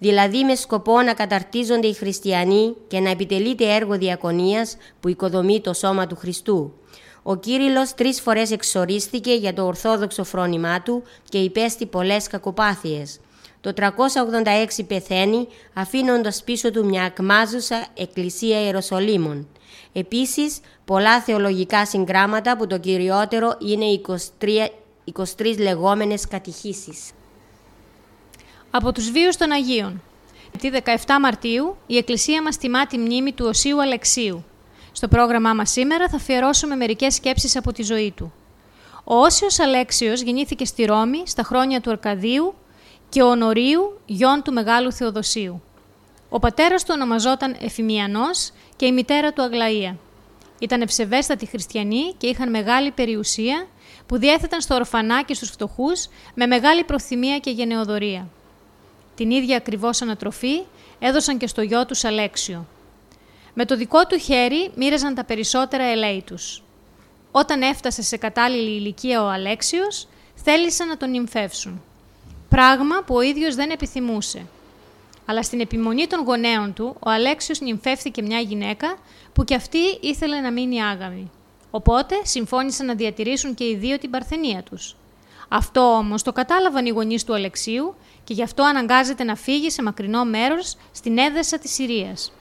δηλαδή 0.00 0.44
με 0.44 0.54
σκοπό 0.54 1.02
να 1.02 1.14
καταρτίζονται 1.14 1.86
οι 1.86 1.94
χριστιανοί 1.94 2.74
και 2.88 3.00
να 3.00 3.10
επιτελείται 3.10 3.74
έργο 3.74 3.98
διακονίας 3.98 4.76
που 5.00 5.08
οικοδομεί 5.08 5.60
το 5.60 5.72
σώμα 5.72 6.06
του 6.06 6.16
Χριστού. 6.16 6.72
Ο 7.22 7.36
Κύριλλος 7.36 7.94
τρεις 7.94 8.20
φορές 8.20 8.50
εξορίστηκε 8.50 9.34
για 9.34 9.52
το 9.52 9.66
ορθόδοξο 9.66 10.24
φρόνημά 10.24 10.82
του 10.82 11.02
και 11.28 11.38
υπέστη 11.38 11.86
πολλές 11.86 12.26
κακοπάθειες. 12.26 13.20
Το 13.60 13.72
386 13.76 14.84
πεθαίνει 14.86 15.46
αφήνοντας 15.74 16.42
πίσω 16.44 16.70
του 16.70 16.84
μια 16.84 17.02
ακμάζουσα 17.02 17.86
εκκλησία 17.94 18.64
Ιεροσολύμων. 18.64 19.48
Επίσης, 19.92 20.60
πολλά 20.84 21.20
θεολογικά 21.20 21.86
συγγράμματα 21.86 22.56
που 22.56 22.66
το 22.66 22.78
κυριότερο 22.78 23.56
είναι 23.58 23.84
23, 24.40 24.68
23 25.38 25.58
λεγόμενες 25.58 26.28
κατηχήσεις. 26.28 27.10
Από 28.72 28.92
τους 28.92 29.10
βίους 29.10 29.36
των 29.36 29.50
Αγίων. 29.50 30.02
Τη 30.58 30.70
17 30.72 31.18
Μαρτίου 31.20 31.76
η 31.86 31.96
Εκκλησία 31.96 32.42
μας 32.42 32.56
τιμά 32.56 32.86
τη 32.86 32.98
μνήμη 32.98 33.32
του 33.32 33.46
Οσίου 33.46 33.82
Αλεξίου. 33.82 34.44
Στο 34.92 35.08
πρόγραμμά 35.08 35.54
μας 35.54 35.70
σήμερα 35.70 36.08
θα 36.08 36.16
αφιερώσουμε 36.16 36.76
μερικές 36.76 37.14
σκέψεις 37.14 37.56
από 37.56 37.72
τη 37.72 37.82
ζωή 37.82 38.12
του. 38.16 38.32
Ο 39.04 39.14
Όσιος 39.14 39.60
Αλέξιος 39.60 40.20
γεννήθηκε 40.20 40.64
στη 40.64 40.84
Ρώμη 40.84 41.22
στα 41.26 41.42
χρόνια 41.42 41.80
του 41.80 41.90
Αρκαδίου 41.90 42.54
και 43.08 43.22
ο 43.22 43.34
Νορίου, 43.34 44.00
γιον 44.06 44.42
του 44.42 44.52
Μεγάλου 44.52 44.92
Θεοδοσίου. 44.92 45.62
Ο 46.28 46.38
πατέρας 46.38 46.84
του 46.84 46.92
ονομαζόταν 46.94 47.56
Εφημιανός 47.60 48.52
και 48.76 48.86
η 48.86 48.92
μητέρα 48.92 49.32
του 49.32 49.42
Αγλαία. 49.42 49.96
Ήταν 50.58 50.80
ευσεβέστατοι 50.80 51.46
χριστιανοί 51.46 52.14
και 52.18 52.26
είχαν 52.26 52.50
μεγάλη 52.50 52.90
περιουσία 52.90 53.66
που 54.06 54.18
διέθεταν 54.18 54.60
στο 54.60 54.74
ορφανά 54.74 55.22
και 55.22 55.34
στους 55.34 55.50
φτωχούς 55.50 56.08
με 56.34 56.46
μεγάλη 56.46 56.84
προθυμία 56.84 57.38
και 57.38 57.50
γενεοδορία. 57.50 58.28
Την 59.20 59.30
ίδια 59.30 59.56
ακριβώς 59.56 60.02
ανατροφή 60.02 60.62
έδωσαν 60.98 61.38
και 61.38 61.46
στο 61.46 61.62
γιο 61.62 61.86
τους 61.86 62.04
Αλέξιο. 62.04 62.66
Με 63.54 63.64
το 63.64 63.76
δικό 63.76 64.06
του 64.06 64.18
χέρι 64.18 64.70
μοίραζαν 64.74 65.14
τα 65.14 65.24
περισσότερα 65.24 65.84
ελέη 65.84 66.22
τους. 66.26 66.62
Όταν 67.30 67.62
έφτασε 67.62 68.02
σε 68.02 68.16
κατάλληλη 68.16 68.76
ηλικία 68.76 69.22
ο 69.22 69.28
Αλέξιος, 69.28 70.08
θέλησαν 70.34 70.88
να 70.88 70.96
τον 70.96 71.10
νυμφεύσουν. 71.10 71.82
Πράγμα 72.48 73.02
που 73.06 73.14
ο 73.14 73.20
ίδιος 73.20 73.54
δεν 73.54 73.70
επιθυμούσε. 73.70 74.46
Αλλά 75.26 75.42
στην 75.42 75.60
επιμονή 75.60 76.06
των 76.06 76.24
γονέων 76.24 76.72
του, 76.72 76.96
ο 76.98 77.10
Αλέξιος 77.10 77.60
νυμφεύθηκε 77.60 78.22
μια 78.22 78.38
γυναίκα 78.38 78.96
που 79.32 79.44
κι 79.44 79.54
αυτή 79.54 79.98
ήθελε 80.00 80.40
να 80.40 80.52
μείνει 80.52 80.82
άγαμη. 80.82 81.30
Οπότε 81.70 82.14
συμφώνησαν 82.22 82.86
να 82.86 82.94
διατηρήσουν 82.94 83.54
και 83.54 83.64
οι 83.64 83.76
δύο 83.76 83.98
την 83.98 84.10
παρθενία 84.10 84.62
τους. 84.62 84.96
Αυτό 85.52 85.80
όμως 85.80 86.22
το 86.22 86.32
κατάλαβαν 86.32 86.86
οι 86.86 86.90
γονείς 86.90 87.24
του 87.24 87.34
Αλεξίου 87.34 87.94
και 88.30 88.36
γι' 88.36 88.42
αυτό 88.42 88.62
αναγκάζεται 88.62 89.24
να 89.24 89.34
φύγει 89.34 89.70
σε 89.70 89.82
μακρινό 89.82 90.24
μέρος 90.24 90.76
στην 90.92 91.18
έδεσα 91.18 91.58
της 91.58 91.72
Συρίας. 91.72 92.32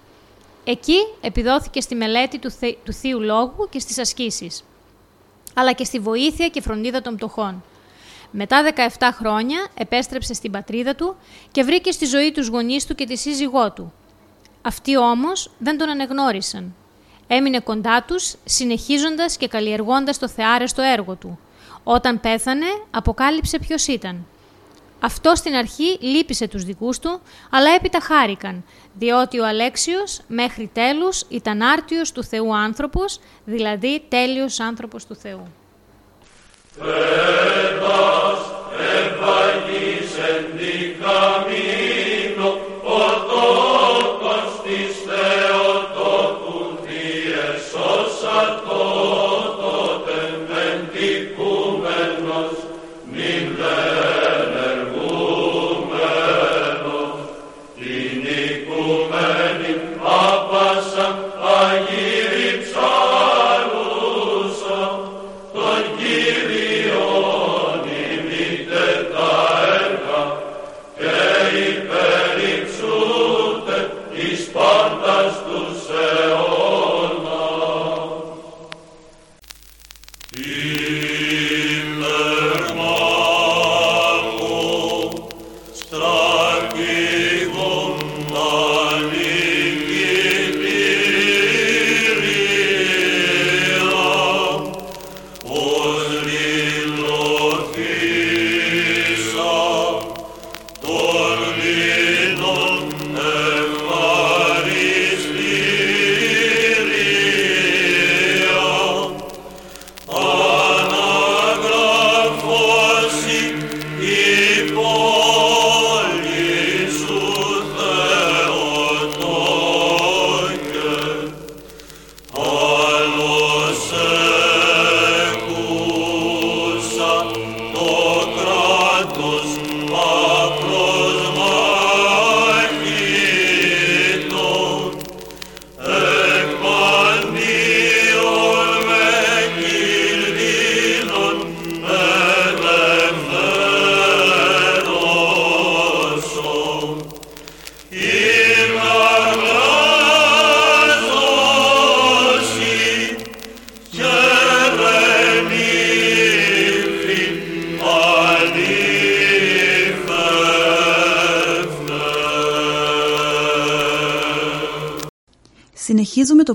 Εκεί 0.63 0.97
επιδόθηκε 1.21 1.81
στη 1.81 1.95
μελέτη 1.95 2.39
του, 2.39 2.51
θε... 2.51 2.71
του 2.83 2.93
Θείου 2.93 3.19
Λόγου 3.21 3.67
και 3.69 3.79
στις 3.79 3.97
ασκήσεις, 3.97 4.63
αλλά 5.53 5.71
και 5.71 5.83
στη 5.83 5.99
βοήθεια 5.99 6.47
και 6.47 6.61
φροντίδα 6.61 7.01
των 7.01 7.15
πτωχών. 7.15 7.63
Μετά 8.31 8.73
17 8.97 9.09
χρόνια 9.13 9.67
επέστρεψε 9.73 10.33
στην 10.33 10.51
πατρίδα 10.51 10.95
του 10.95 11.15
και 11.51 11.63
βρήκε 11.63 11.91
στη 11.91 12.05
ζωή 12.05 12.31
τους 12.31 12.47
γονείς 12.47 12.85
του 12.85 12.95
και 12.95 13.05
τη 13.05 13.17
σύζυγό 13.17 13.71
του. 13.71 13.93
Αυτοί 14.61 14.97
όμως 14.97 15.51
δεν 15.57 15.77
τον 15.77 15.89
ανεγνώρισαν. 15.89 16.75
Έμεινε 17.27 17.59
κοντά 17.59 18.03
τους, 18.03 18.35
συνεχίζοντας 18.45 19.37
και 19.37 19.47
καλλιεργώντας 19.47 20.19
το 20.19 20.27
θεάρεστο 20.27 20.81
έργο 20.81 21.15
του. 21.15 21.39
Όταν 21.83 22.19
πέθανε, 22.19 22.67
αποκάλυψε 22.91 23.59
ποιος 23.59 23.87
ήταν– 23.87 24.25
αυτό 24.99 25.35
στην 25.35 25.55
αρχή 25.55 25.97
λύπησε 26.01 26.47
τους 26.47 26.63
δικούς 26.63 26.99
του, 26.99 27.21
αλλά 27.49 27.69
έπειτα 27.75 27.99
χάρηκαν, 27.99 28.63
διότι 28.93 29.39
ο 29.39 29.47
Αλέξιος 29.47 30.21
μέχρι 30.27 30.69
τέλους 30.73 31.23
ήταν 31.29 31.61
άρτιος 31.61 32.11
του 32.11 32.23
Θεού 32.23 32.55
άνθρωπος, 32.55 33.19
δηλαδή 33.45 34.03
τέλειος 34.09 34.59
άνθρωπος 34.59 35.05
του 35.05 35.15
Θεού. 35.15 35.47
Kyrie 41.01 41.88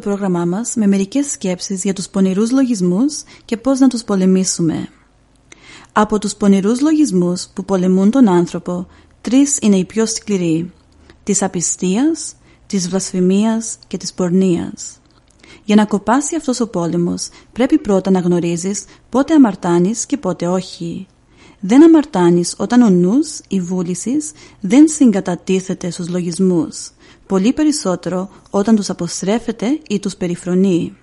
πρόγραμμά 0.04 0.44
μας 0.44 0.74
με 0.74 0.86
μερικές 0.86 1.30
σκέψεις 1.30 1.82
για 1.82 1.92
τους 1.92 2.08
πονηρούς 2.08 2.50
λογισμούς 2.50 3.22
και 3.44 3.56
πώς 3.56 3.78
να 3.78 3.88
τους 3.88 4.04
πολεμήσουμε. 4.04 4.88
Από 5.92 6.18
τους 6.18 6.34
πονηρούς 6.34 6.80
λογισμούς 6.80 7.48
που 7.54 7.64
πολεμούν 7.64 8.10
τον 8.10 8.28
άνθρωπο, 8.28 8.86
τρεις 9.20 9.58
είναι 9.60 9.76
οι 9.76 9.84
πιο 9.84 10.06
σκληροί. 10.06 10.72
Της 11.22 11.42
απιστίας, 11.42 12.34
της 12.66 12.88
βλασφημίας 12.88 13.78
και 13.86 13.96
της 13.96 14.12
πορνείας. 14.12 15.00
Για 15.64 15.76
να 15.76 15.84
κοπάσει 15.84 16.36
αυτός 16.36 16.60
ο 16.60 16.68
πόλεμος 16.68 17.28
πρέπει 17.52 17.78
πρώτα 17.78 18.10
να 18.10 18.18
γνωρίζεις 18.18 18.84
πότε 19.08 19.34
αμαρτάνεις 19.34 20.06
και 20.06 20.16
πότε 20.16 20.46
όχι. 20.46 21.06
Δεν 21.60 21.84
αμαρτάνεις 21.84 22.54
όταν 22.58 22.82
ο 22.82 22.90
νους, 22.90 23.40
η 23.48 23.60
βούλησης, 23.60 24.30
δεν 24.60 24.88
συγκατατίθεται 24.88 25.90
στους 25.90 26.08
λογισμούς 26.08 26.90
πολύ 27.26 27.52
περισσότερο 27.52 28.30
όταν 28.50 28.76
τους 28.76 28.90
αποστρέφεται 28.90 29.80
ή 29.88 29.98
τους 29.98 30.16
περιφρονεί. 30.16 30.96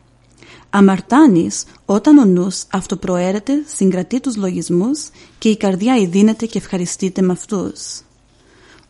Αμαρτάνεις 0.69 1.63
όταν 1.85 2.17
ο 2.17 2.25
νους 2.25 2.63
αυτοπροαίρεται, 2.71 3.53
συγκρατεί 3.75 4.19
τους 4.19 4.35
λογισμούς 4.35 5.09
και 5.37 5.49
η 5.49 5.57
καρδιά 5.57 5.95
ειδύνεται 5.97 6.45
και 6.45 6.57
ευχαριστείται 6.57 7.21
με 7.21 7.31
αυτούς. 7.31 8.01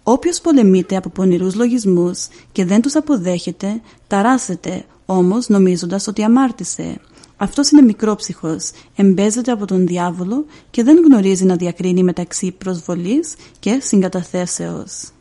Όποιος 0.03 0.41
πολεμείται 0.41 0.95
από 0.95 1.09
πονηρούς 1.09 1.55
λογισμούς 1.55 2.27
και 2.51 2.65
δεν 2.65 2.81
τους 2.81 2.95
αποδέχεται, 2.95 3.81
ταράσεται 4.07 4.85
όμως 5.05 5.47
νομίζοντας 5.47 6.07
ότι 6.07 6.23
αμάρτησε. 6.23 6.99
Αυτός 7.37 7.71
είναι 7.71 7.81
μικρόψυχος, 7.81 8.71
εμπέζεται 8.95 9.51
από 9.51 9.65
τον 9.65 9.87
διάβολο 9.87 10.45
και 10.71 10.83
δεν 10.83 10.97
γνωρίζει 11.05 11.45
να 11.45 11.55
διακρίνει 11.55 12.03
μεταξύ 12.03 12.51
προσβολής 12.51 13.33
και 13.59 13.79
συγκαταθέσεως. 13.81 15.11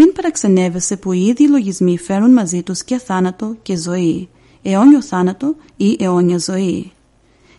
Μην 0.00 0.12
παραξενεύεσαι 0.12 0.96
που 0.96 1.12
οι 1.12 1.26
ίδιοι 1.26 1.48
λογισμοί 1.48 1.98
φέρουν 1.98 2.32
μαζί 2.32 2.62
τους 2.62 2.84
και 2.84 2.98
θάνατο 2.98 3.56
και 3.62 3.76
ζωή, 3.76 4.28
αιώνιο 4.62 5.02
θάνατο 5.02 5.54
ή 5.76 5.96
αιώνια 6.00 6.38
ζωή. 6.38 6.92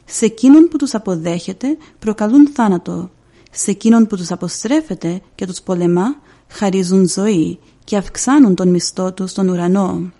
Σε 0.05 0.25
εκείνον 0.25 0.67
που 0.67 0.77
τους 0.77 0.93
αποδέχεται 0.93 1.77
προκαλούν 1.99 2.49
θάνατο, 2.49 3.09
σε 3.51 3.71
εκείνον 3.71 4.07
που 4.07 4.15
τους 4.15 4.31
αποστρέφεται 4.31 5.21
και 5.35 5.45
τους 5.45 5.61
πολεμά 5.61 6.15
χαρίζουν 6.47 7.09
ζωή 7.09 7.59
και 7.83 7.97
αυξάνουν 7.97 8.55
τον 8.55 8.67
μισθό 8.69 9.13
τους 9.13 9.31
στον 9.31 9.49
ουρανό. 9.49 10.11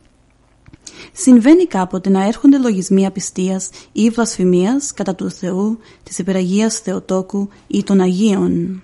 Συμβαίνει 1.14 1.66
κάποτε 1.66 2.10
να 2.10 2.28
έρχονται 2.28 2.58
λογισμοί 2.58 3.06
απιστίας 3.06 3.70
ή 3.92 4.10
βλασφημίας 4.10 4.94
κατά 4.94 5.16
του 5.16 5.32
Θεού, 5.32 5.80
της 6.04 6.20
υπεραγίας 6.20 6.80
Θεοτόκου 6.80 7.50
ή 7.68 7.84
των 7.84 8.00
Αγίων. 8.00 8.84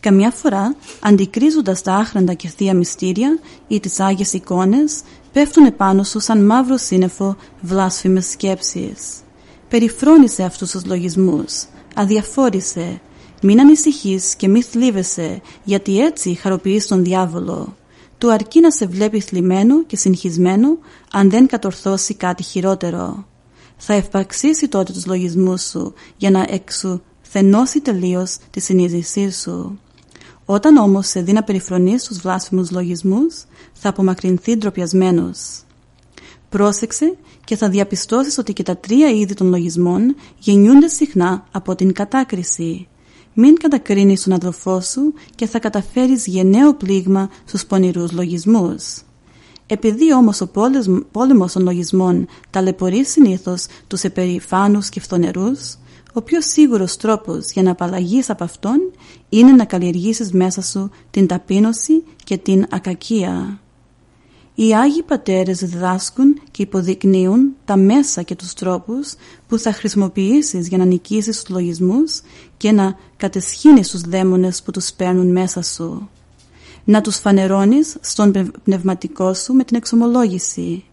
Καμιά 0.00 0.30
φορά, 0.30 0.76
αντικρίζοντας 1.00 1.82
τα 1.82 1.94
άχραντα 1.94 2.34
και 2.34 2.48
θεία 2.48 2.74
μυστήρια 2.74 3.38
ή 3.68 3.80
τις 3.80 4.00
Άγιες 4.00 4.32
εικόνες, 4.32 5.00
πέφτουν 5.32 5.64
επάνω 5.64 6.02
σου 6.02 6.20
σαν 6.20 6.44
μαύρο 6.44 6.76
σύννεφο 6.76 7.36
βλάσφημες 7.60 8.26
σκέψεις. 8.26 8.98
Περιφρόνησε 9.68 10.42
αυτούς 10.42 10.70
τους 10.70 10.84
λογισμούς, 10.84 11.64
αδιαφόρησε, 11.94 13.00
μην 13.42 13.60
ανησυχείς 13.60 14.34
και 14.34 14.48
μη 14.48 14.62
θλίβεσαι, 14.62 15.40
γιατί 15.64 16.00
έτσι 16.00 16.34
χαροποιείς 16.34 16.86
τον 16.86 17.04
διάβολο. 17.04 17.76
Του 18.18 18.32
αρκεί 18.32 18.60
να 18.60 18.70
σε 18.70 18.86
βλέπει 18.86 19.20
θλιμμένο 19.20 19.84
και 19.84 19.96
συγχυσμένο, 19.96 20.78
αν 21.12 21.30
δεν 21.30 21.46
κατορθώσει 21.46 22.14
κάτι 22.14 22.42
χειρότερο. 22.42 23.26
Θα 23.76 23.94
ευπαξίσει 23.94 24.68
τότε 24.68 24.92
τους 24.92 25.06
λογισμούς 25.06 25.62
σου, 25.62 25.94
για 26.16 26.30
να 26.30 26.46
εξουθενώσει 27.26 27.80
τελείως 27.80 28.36
τη 28.50 28.60
συνείδησή 28.60 29.30
σου. 29.30 29.78
Όταν 30.44 30.76
όμως 30.76 31.06
σε 31.06 31.20
δει 31.20 31.32
να 31.32 31.42
περιφρονείς 31.42 32.04
τους 32.04 32.18
βλάσφημους 32.18 32.70
λογισμούς, 32.70 33.44
θα 33.72 33.88
απομακρυνθεί 33.88 34.56
ντροπιασμένος. 34.56 35.38
Πρόσεξε 36.48 37.16
και 37.44 37.56
θα 37.56 37.68
διαπιστώσεις 37.68 38.38
ότι 38.38 38.52
και 38.52 38.62
τα 38.62 38.76
τρία 38.76 39.10
είδη 39.10 39.34
των 39.34 39.48
λογισμών 39.48 40.14
γεννιούνται 40.38 40.88
συχνά 40.88 41.46
από 41.50 41.74
την 41.74 41.92
κατάκριση. 41.92 42.88
Μην 43.34 43.54
κατακρίνεις 43.54 44.22
τον 44.22 44.32
αδελφό 44.32 44.80
σου 44.80 45.14
και 45.34 45.46
θα 45.46 45.58
καταφέρεις 45.58 46.26
γενναίο 46.26 46.74
πλήγμα 46.74 47.30
στους 47.44 47.66
πονηρούς 47.66 48.12
λογισμούς. 48.12 49.02
Επειδή 49.66 50.14
όμως 50.14 50.40
ο 50.40 50.50
πόλεμος 51.12 51.52
των 51.52 51.62
λογισμών 51.62 52.26
ταλαιπωρεί 52.50 53.04
συνήθως 53.04 53.66
τους 53.86 54.02
επερηφάνους 54.02 54.88
και 54.88 55.00
φθονερούς, 55.00 55.76
ο 56.16 56.22
πιο 56.22 56.40
σίγουρος 56.40 56.96
τρόπος 56.96 57.50
για 57.50 57.62
να 57.62 57.70
απαλλαγείς 57.70 58.30
από 58.30 58.44
αυτόν 58.44 58.92
είναι 59.28 59.52
να 59.52 59.64
καλλιεργήσεις 59.64 60.32
μέσα 60.32 60.62
σου 60.62 60.90
την 61.10 61.26
ταπείνωση 61.26 62.04
και 62.24 62.36
την 62.38 62.66
ακακία. 62.70 63.60
Οι 64.54 64.74
Άγιοι 64.74 65.02
Πατέρες 65.02 65.58
διδάσκουν 65.58 66.40
και 66.50 66.62
υποδεικνύουν 66.62 67.54
τα 67.64 67.76
μέσα 67.76 68.22
και 68.22 68.34
τους 68.34 68.54
τρόπους 68.54 69.14
που 69.46 69.58
θα 69.58 69.72
χρησιμοποιήσεις 69.72 70.68
για 70.68 70.78
να 70.78 70.84
νικήσεις 70.84 71.42
τους 71.42 71.54
λογισμούς 71.54 72.20
και 72.56 72.72
να 72.72 72.96
κατεσχύνεις 73.16 73.88
τους 73.88 74.00
δαίμονες 74.00 74.62
που 74.62 74.70
τους 74.70 74.92
παίρνουν 74.92 75.32
μέσα 75.32 75.62
σου. 75.62 76.08
Να 76.84 77.00
τους 77.00 77.16
φανερώνεις 77.16 77.96
στον 78.00 78.52
πνευματικό 78.64 79.34
σου 79.34 79.52
με 79.52 79.64
την 79.64 79.76
εξομολόγηση 79.76 80.84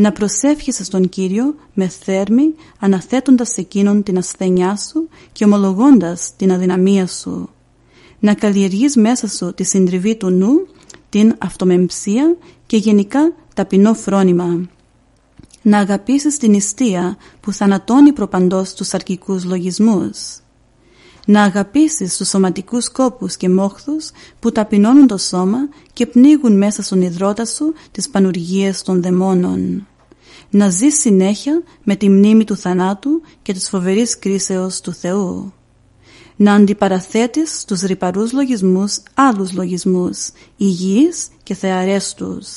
να 0.00 0.12
προσεύχεσαι 0.12 0.84
στον 0.84 1.08
Κύριο 1.08 1.54
με 1.74 1.88
θέρμη 1.88 2.54
αναθέτοντας 2.78 3.48
σε 3.48 3.60
Εκείνον 3.60 4.02
την 4.02 4.18
ασθένειά 4.18 4.76
σου 4.76 5.08
και 5.32 5.44
ομολογώντας 5.44 6.32
την 6.36 6.52
αδυναμία 6.52 7.06
σου. 7.06 7.48
Να 8.18 8.34
καλλιεργείς 8.34 8.96
μέσα 8.96 9.28
σου 9.28 9.54
τη 9.54 9.64
συντριβή 9.64 10.16
του 10.16 10.30
νου, 10.30 10.66
την 11.08 11.34
αυτομεμψία 11.38 12.36
και 12.66 12.76
γενικά 12.76 13.32
ταπεινό 13.54 13.94
φρόνημα. 13.94 14.68
Να 15.62 15.78
αγαπήσεις 15.78 16.36
την 16.36 16.52
ιστία 16.52 17.16
που 17.40 17.52
θανατώνει 17.52 18.12
προπαντός 18.12 18.74
τους 18.74 18.94
αρκικούς 18.94 19.44
λογισμούς. 19.44 20.38
Να 21.26 21.42
αγαπήσεις 21.42 22.16
τους 22.16 22.28
σωματικούς 22.28 22.90
κόπους 22.90 23.36
και 23.36 23.48
μόχθους 23.48 24.10
που 24.40 24.52
ταπεινώνουν 24.52 25.06
το 25.06 25.16
σώμα 25.16 25.58
και 25.92 26.06
πνίγουν 26.06 26.56
μέσα 26.56 26.82
στον 26.82 27.02
υδρότα 27.02 27.44
σου 27.44 27.72
τις 27.90 28.08
πανουργίες 28.08 28.82
των 28.82 29.02
δαιμόνων 29.02 29.84
να 30.50 30.68
ζει 30.68 30.88
συνέχεια 30.88 31.62
με 31.84 31.96
τη 31.96 32.08
μνήμη 32.08 32.44
του 32.44 32.56
θανάτου 32.56 33.22
και 33.42 33.52
της 33.52 33.68
φοβερής 33.68 34.18
κρίσεως 34.18 34.80
του 34.80 34.92
Θεού. 34.92 35.52
Να 36.36 36.54
αντιπαραθέτεις 36.54 37.60
στους 37.60 37.80
ρηπαρούς 37.80 38.32
λογισμούς 38.32 38.98
άλλους 39.14 39.52
λογισμούς, 39.52 40.30
υγιείς 40.56 41.28
και 41.42 41.54
θεαρέστους. 41.54 42.48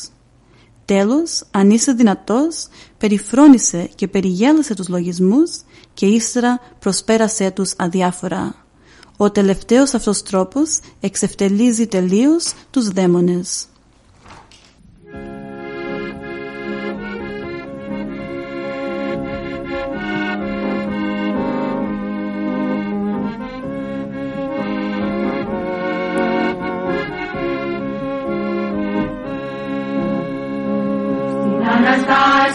Τέλος, 0.85 1.43
αν 1.51 1.71
είσαι 1.71 1.91
δυνατός, 1.91 2.67
περιφρόνησε 2.97 3.89
και 3.95 4.07
περιγέλασε 4.07 4.73
τους 4.73 4.87
λογισμούς 4.87 5.51
και 5.93 6.05
ύστερα 6.05 6.59
προσπέρασέ 6.79 7.51
τους 7.51 7.73
αδιάφορα. 7.77 8.55
Ο 9.17 9.31
τελευταίος 9.31 9.93
αυτός 9.93 10.23
τρόπος 10.23 10.79
εξευτελίζει 10.99 11.87
τελείως 11.87 12.53
τους 12.71 12.87
δαίμονες. 12.87 13.65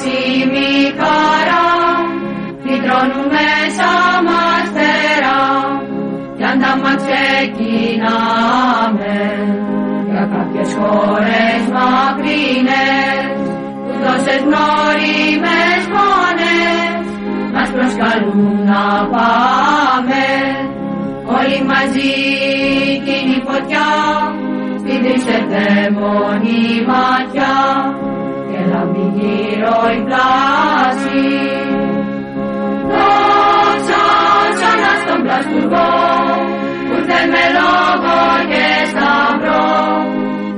Αναστάσιμη 0.08 0.72
χαρά, 0.98 1.68
φυτρώνουμε 2.62 3.46
σαν 3.76 4.24
μας 4.26 4.66
θερά, 4.74 5.42
κι 6.36 6.44
αν 6.44 6.58
τα 6.60 6.72
μας 6.82 7.00
ξεκινάμε, 7.06 9.16
για 10.10 10.24
κάποιες 10.32 10.70
χώρες 10.78 11.62
μακρινές, 11.76 13.38
που 13.84 13.92
τόσες 14.02 14.40
γνώριμες 14.46 15.80
φωνές, 15.92 17.04
μας 17.52 17.68
προσκαλούν 17.74 18.44
να 18.70 18.84
πάμε, 19.12 20.24
όλοι 21.36 21.60
μαζί 21.72 22.12
κοινή 23.04 23.38
φωτιά, 23.46 23.90
στην 24.78 24.98
τρισεδαίμονη 25.04 26.62
ματιά, 26.88 27.56
λαμπή 28.72 29.06
γύρω 29.16 29.76
η 29.96 30.00
πλάση. 30.06 31.26
Δόξα 32.92 34.04
ξανά 34.56 34.92
στον 35.02 35.18
πλαστουργό, 35.24 35.90
που 36.86 36.94
ήρθε 36.98 37.20
με 37.32 37.44
λόγο 37.58 38.16
και 38.50 38.66
σταυρό, 38.92 39.68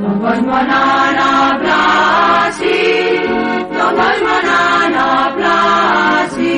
τον 0.03 0.15
κόσμο 0.25 0.57
να 0.71 0.81
αναπλάσει, 1.07 2.79
τον 3.79 3.93
κόσμο 4.01 4.35
να 4.49 4.59
αναπλάσει. 4.85 6.55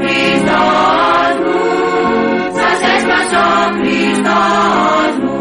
Χριστός 0.00 1.34
μου, 1.44 1.60
σας 2.58 2.78
έσπασε 2.94 3.36
ο 3.50 3.58
Χριστός 3.78 5.12
μου. 5.22 5.38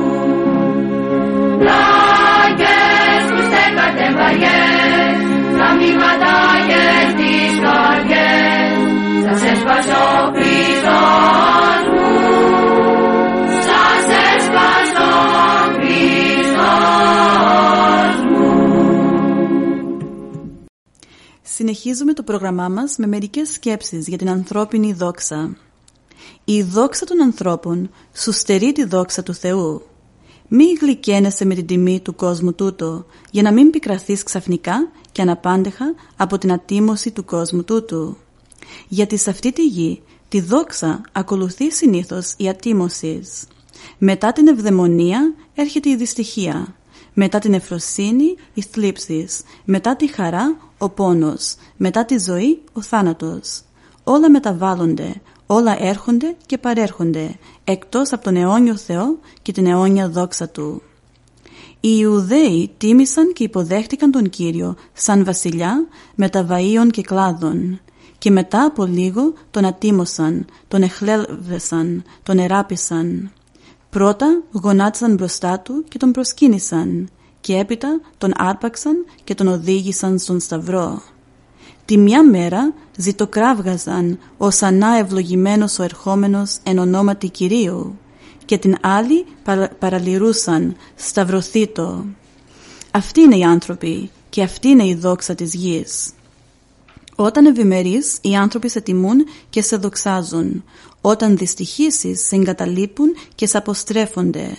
Πλάκες 1.61 3.23
που 3.29 3.39
στέκατε 3.47 4.05
βαριές, 4.17 5.17
τα 5.57 5.67
μνήματα 5.75 6.35
και 6.69 6.83
στις 7.11 7.51
καρδιές, 7.63 8.77
σας 9.25 9.41
έσπασε 9.51 9.93
ο 10.07 10.17
Χριστός 10.35 11.81
μου, 11.91 11.94
Συνεχίζουμε 21.57 22.13
το 22.13 22.23
πρόγραμμά 22.23 22.69
μας 22.69 22.95
με 22.97 23.07
μερικές 23.07 23.49
σκέψεις 23.49 24.07
για 24.07 24.17
την 24.17 24.29
ανθρώπινη 24.29 24.93
δόξα. 24.93 25.57
Η 26.43 26.61
δόξα 26.61 27.05
των 27.05 27.21
ανθρώπων 27.21 27.89
σου 28.13 28.31
στερεί 28.31 28.71
τη 28.71 28.83
δόξα 28.85 29.23
του 29.23 29.33
Θεού. 29.33 29.81
Μη 30.47 30.65
γλυκαίνεσαι 30.81 31.45
με 31.45 31.55
την 31.55 31.65
τιμή 31.65 31.99
του 31.99 32.15
κόσμου 32.15 32.53
τούτο, 32.53 33.05
για 33.31 33.41
να 33.41 33.53
μην 33.53 33.69
πικραθείς 33.69 34.23
ξαφνικά 34.23 34.91
και 35.11 35.21
αναπάντεχα 35.21 35.85
από 36.15 36.37
την 36.37 36.51
ατίμωση 36.51 37.11
του 37.11 37.25
κόσμου 37.25 37.63
τούτου. 37.63 38.17
Γιατί 38.87 39.17
σε 39.17 39.29
αυτή 39.29 39.53
τη 39.53 39.65
γη 39.65 40.01
τη 40.29 40.41
δόξα 40.41 41.01
ακολουθεί 41.11 41.71
συνήθως 41.71 42.33
η 42.37 42.49
ατίμωσης. 42.49 43.47
Μετά 43.97 44.31
την 44.31 44.47
ευδαιμονία 44.47 45.33
έρχεται 45.55 45.89
η 45.89 45.95
δυστυχία. 45.95 46.75
Μετά 47.13 47.39
την 47.39 47.53
ευφροσύνη 47.53 48.35
οι 48.53 48.61
θλίψεις. 48.61 49.41
Μετά 49.65 49.95
τη 49.95 50.07
χαρά 50.07 50.64
ο 50.77 50.89
πόνος. 50.89 51.55
Μετά 51.77 52.05
τη 52.05 52.17
ζωή 52.19 52.61
ο 52.73 52.81
θάνατος. 52.81 53.61
Όλα 54.03 54.29
μεταβάλλονται, 54.29 55.21
όλα 55.45 55.83
έρχονται 55.83 56.35
και 56.45 56.57
παρέρχονται, 56.57 57.35
εκτός 57.63 58.13
από 58.13 58.23
τον 58.23 58.35
αιώνιο 58.35 58.75
Θεό 58.75 59.17
και 59.41 59.51
την 59.51 59.65
αιώνια 59.65 60.09
δόξα 60.09 60.49
Του. 60.49 60.81
Οι 61.79 61.97
Ιουδαίοι 61.99 62.71
τίμησαν 62.77 63.33
και 63.33 63.43
υποδέχτηκαν 63.43 64.11
τον 64.11 64.29
Κύριο 64.29 64.75
σαν 64.93 65.25
βασιλιά 65.25 65.87
με 66.15 66.29
τα 66.29 66.47
βαΐων 66.49 66.87
και 66.91 67.01
κλάδων 67.01 67.79
και 68.17 68.31
μετά 68.31 68.63
από 68.63 68.85
λίγο 68.85 69.33
τον 69.51 69.65
ατίμωσαν, 69.65 70.45
τον 70.67 70.81
εχλέβεσαν, 70.81 72.03
τον 72.23 72.37
εράπησαν. 72.39 73.31
Πρώτα 73.89 74.43
γονάτισαν 74.51 75.13
μπροστά 75.13 75.59
του 75.59 75.83
και 75.87 75.97
τον 75.97 76.11
προσκύνησαν 76.11 77.09
και 77.45 77.57
έπειτα 77.57 78.01
τον 78.17 78.31
άρπαξαν 78.35 79.05
και 79.23 79.35
τον 79.35 79.47
οδήγησαν 79.47 80.19
στον 80.19 80.39
σταυρό. 80.39 81.01
Τη 81.85 81.97
μια 81.97 82.23
μέρα 82.23 82.73
ζητοκράβγαζαν 82.97 84.19
ως 84.37 84.61
ανά 84.61 84.97
ευλογημένος 84.97 85.79
ο 85.79 85.83
ερχόμενος 85.83 86.57
εν 86.63 86.77
ονόματι 86.77 87.29
Κυρίου 87.29 87.99
και 88.45 88.57
την 88.57 88.75
άλλη 88.81 89.25
παρα- 89.43 89.69
παραλυρούσαν 89.79 90.75
σταυρωθήτω. 90.95 92.05
Αυτοί 92.91 93.21
είναι 93.21 93.37
οι 93.37 93.43
άνθρωποι 93.43 94.09
και 94.29 94.43
αυτή 94.43 94.67
είναι 94.67 94.87
η 94.87 94.95
δόξα 94.95 95.35
της 95.35 95.53
γης. 95.53 96.11
Όταν 97.15 97.45
ευημερείς, 97.45 98.17
οι 98.21 98.35
άνθρωποι 98.35 98.69
σε 98.69 98.81
τιμούν 98.81 99.25
και 99.49 99.61
σε 99.61 99.75
δοξάζουν. 99.75 100.63
Όταν 101.01 101.37
δυστυχήσεις, 101.37 102.27
σε 102.27 102.35
εγκαταλείπουν 102.35 103.15
και 103.35 103.47
σε 103.47 103.57
αποστρέφονται. 103.57 104.57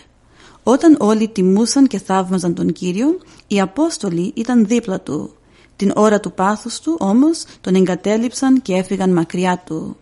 Όταν 0.69 0.97
όλοι 1.01 1.29
τιμούσαν 1.29 1.87
και 1.87 1.99
θαύμαζαν 1.99 2.55
τον 2.55 2.73
Κύριο, 2.73 3.19
οι 3.47 3.61
Απόστολοι 3.61 4.33
ήταν 4.35 4.67
δίπλα 4.67 5.01
του. 5.01 5.35
Την 5.77 5.93
ώρα 5.95 6.21
του 6.21 6.33
πάθους 6.33 6.81
του 6.81 6.97
όμως 6.99 7.45
τον 7.61 7.75
εγκατέλειψαν 7.75 8.63
και 8.63 8.75
έφυγαν 8.75 9.13
μακριά 9.13 9.63
του. 9.67 9.97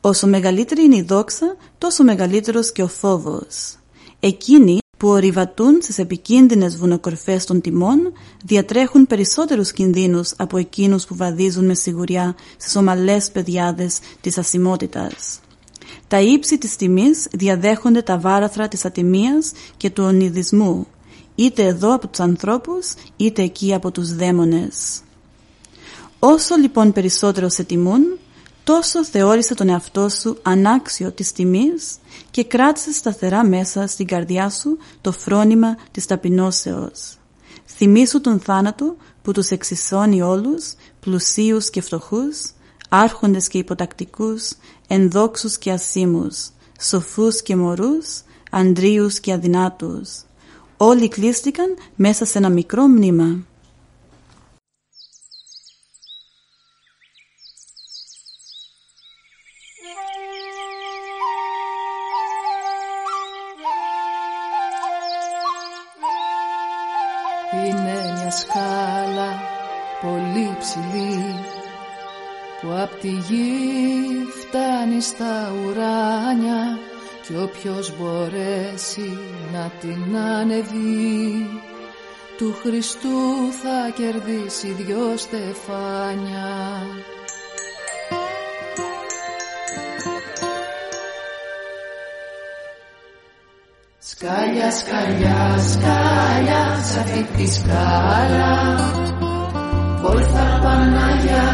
Όσο 0.00 0.26
μεγαλύτερη 0.26 0.82
είναι 0.82 0.96
η 0.96 1.02
δόξα, 1.02 1.56
τόσο 1.78 2.04
μεγαλύτερος 2.04 2.72
και 2.72 2.82
ο 2.82 2.88
φόβος. 2.88 3.76
Εκείνοι 4.20 4.78
που 4.96 5.08
ορειβατούν 5.08 5.78
στις 5.82 5.98
επικίνδυνες 5.98 6.76
βουνοκορφές 6.76 7.44
των 7.44 7.60
τιμών 7.60 8.12
διατρέχουν 8.44 9.06
περισσότερους 9.06 9.72
κινδύνους 9.72 10.32
από 10.36 10.56
εκείνους 10.56 11.04
που 11.04 11.16
βαδίζουν 11.16 11.64
με 11.64 11.74
σιγουριά 11.74 12.34
στις 12.56 12.76
ομαλές 12.76 13.30
πεδιάδες 13.30 13.98
της 14.20 14.38
ασημότητας. 14.38 15.40
Τα 16.12 16.20
ύψη 16.20 16.58
της 16.58 16.76
τιμής 16.76 17.26
διαδέχονται 17.32 18.02
τα 18.02 18.18
βάραθρα 18.18 18.68
της 18.68 18.84
ατιμίας 18.84 19.52
και 19.76 19.90
του 19.90 20.04
ονειδισμού, 20.04 20.86
είτε 21.34 21.62
εδώ 21.62 21.94
από 21.94 22.08
τους 22.08 22.20
ανθρώπους, 22.20 22.94
είτε 23.16 23.42
εκεί 23.42 23.74
από 23.74 23.90
τους 23.90 24.14
δαίμονες. 24.14 25.00
Όσο 26.18 26.56
λοιπόν 26.56 26.92
περισσότερο 26.92 27.48
σε 27.48 27.64
τιμούν, 27.64 28.18
τόσο 28.64 29.04
θεώρησε 29.04 29.54
τον 29.54 29.68
εαυτό 29.68 30.08
σου 30.08 30.38
ανάξιο 30.42 31.12
της 31.12 31.32
τιμής 31.32 31.96
και 32.30 32.44
κράτησε 32.44 32.92
σταθερά 32.92 33.46
μέσα 33.46 33.86
στην 33.86 34.06
καρδιά 34.06 34.50
σου 34.50 34.78
το 35.00 35.12
φρόνημα 35.12 35.76
της 35.90 36.06
ταπεινώσεως. 36.06 37.16
Θυμήσου 37.66 38.20
τον 38.20 38.40
θάνατο 38.40 38.96
που 39.22 39.32
τους 39.32 39.50
εξισώνει 39.50 40.22
όλους, 40.22 40.74
πλουσίους 41.00 41.70
και 41.70 41.80
φτωχούς, 41.80 42.50
άρχοντες 42.94 43.48
και 43.48 43.58
υποτακτικούς, 43.58 44.52
ενδόξους 44.88 45.58
και 45.58 45.70
ασήμους, 45.70 46.48
σοφούς 46.80 47.42
και 47.42 47.56
μωρούς, 47.56 48.22
αντρίους 48.50 49.20
και 49.20 49.32
αδυνάτους. 49.32 50.22
Όλοι 50.76 51.08
κλείστηκαν 51.08 51.76
μέσα 51.94 52.24
σε 52.24 52.38
ένα 52.38 52.48
μικρό 52.48 52.86
μνήμα. 52.86 53.46
Στεφάνια. 85.32 86.50
Σκάλια, 93.98 94.70
σκάλια, 94.70 95.58
σκάλια, 95.70 96.62
σ' 96.88 96.96
αυτή 96.96 97.26
τη 97.36 97.46
σκάλα. 97.54 98.52
Πόρθα 100.02 100.60
Παναγιά, 100.62 101.48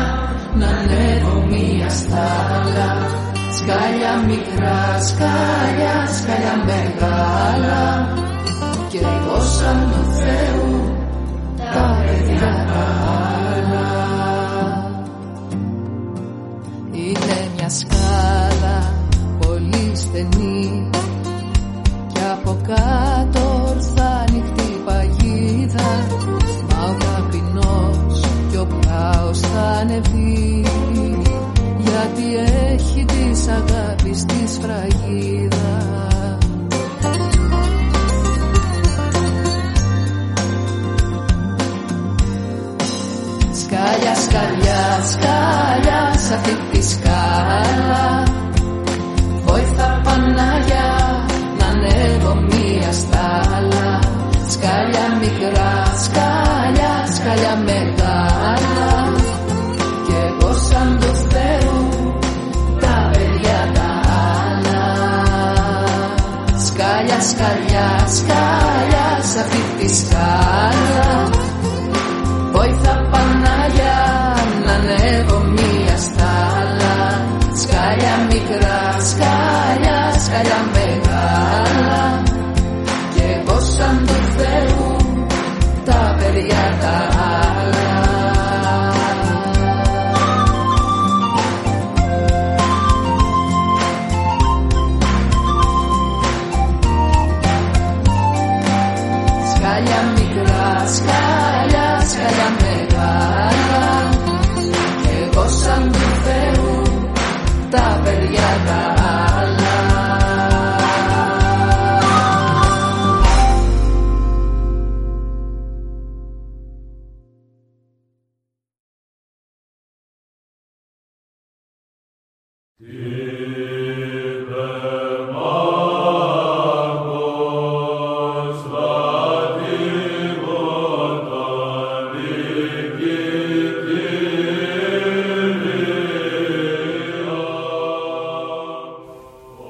να 0.55 0.67
ανέβω 0.67 1.47
μία 1.47 1.89
στάλα. 1.89 2.91
Σκάλια 3.59 4.17
μικρά, 4.27 5.01
σκάλια, 5.01 6.07
σκάλια 6.17 6.57
μεγάλα. 6.65 8.15
Και 8.89 8.99
εγώ 8.99 9.41
σαν 9.41 9.91
του 9.93 10.13
Θεού, 10.13 10.97
τα 11.57 11.99
σκάλα 17.69 18.93
πολύ 19.39 19.93
στενή. 19.95 20.91
Και 22.13 22.21
από 22.33 22.57
κάτω 22.67 23.65
ορθά 23.69 24.27
ανοιχτή 24.29 24.83
παγίδα 24.85 26.07
μα 26.71 26.85
ο 26.85 26.97
ταπεινός 26.99 28.21
κι 28.51 28.57
ο 28.57 28.67
πράος 28.67 29.41
θα 29.41 29.61
ανεβεί. 29.81 30.65
Γιατί 31.79 32.37
έχει 32.73 33.05
της 33.05 33.49
αγάπης 33.49 34.25
της 34.25 34.59
φραγίδα. 34.61 35.99
Σκάλια, 43.53 44.15
σκαλιά, 44.15 45.01
σκαλιά 45.11 46.18
σ' 46.29 46.33
αυτή 46.33 46.55
τη 46.71 46.81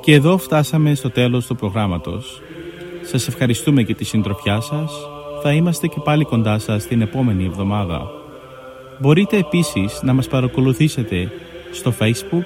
Και 0.09 0.15
εδώ 0.15 0.39
φτάσαμε 0.39 0.95
στο 0.95 1.11
τέλος 1.11 1.47
του 1.47 1.57
προγράμματος. 1.57 2.41
Σας 3.03 3.29
ευχαριστούμε 3.29 3.81
για 3.81 3.95
τη 3.95 4.05
συντροφιά 4.05 4.61
σας. 4.61 4.93
Θα 5.43 5.53
είμαστε 5.53 5.87
και 5.87 6.01
πάλι 6.05 6.25
κοντά 6.25 6.59
σας 6.59 6.87
την 6.87 7.01
επόμενη 7.01 7.45
εβδομάδα. 7.45 8.11
Μπορείτε 8.99 9.37
επίσης 9.37 10.01
να 10.03 10.13
μας 10.13 10.29
παρακολουθήσετε 10.29 11.31
στο 11.73 11.95
Facebook, 11.99 12.45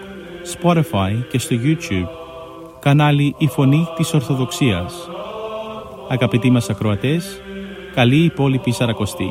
Spotify 0.61 1.25
και 1.31 1.39
στο 1.39 1.57
YouTube 1.63 2.09
κανάλι 2.81 3.35
«Η 3.39 3.47
Φωνή 3.47 3.87
της 3.97 4.15
Ορθοδοξίας». 4.15 5.09
Αγαπητοί 6.09 6.51
μας 6.51 6.71
ακροατές, 6.71 7.41
καλή 7.95 8.25
υπόλοιπη 8.25 8.73
Σαρακοστή. 8.73 9.31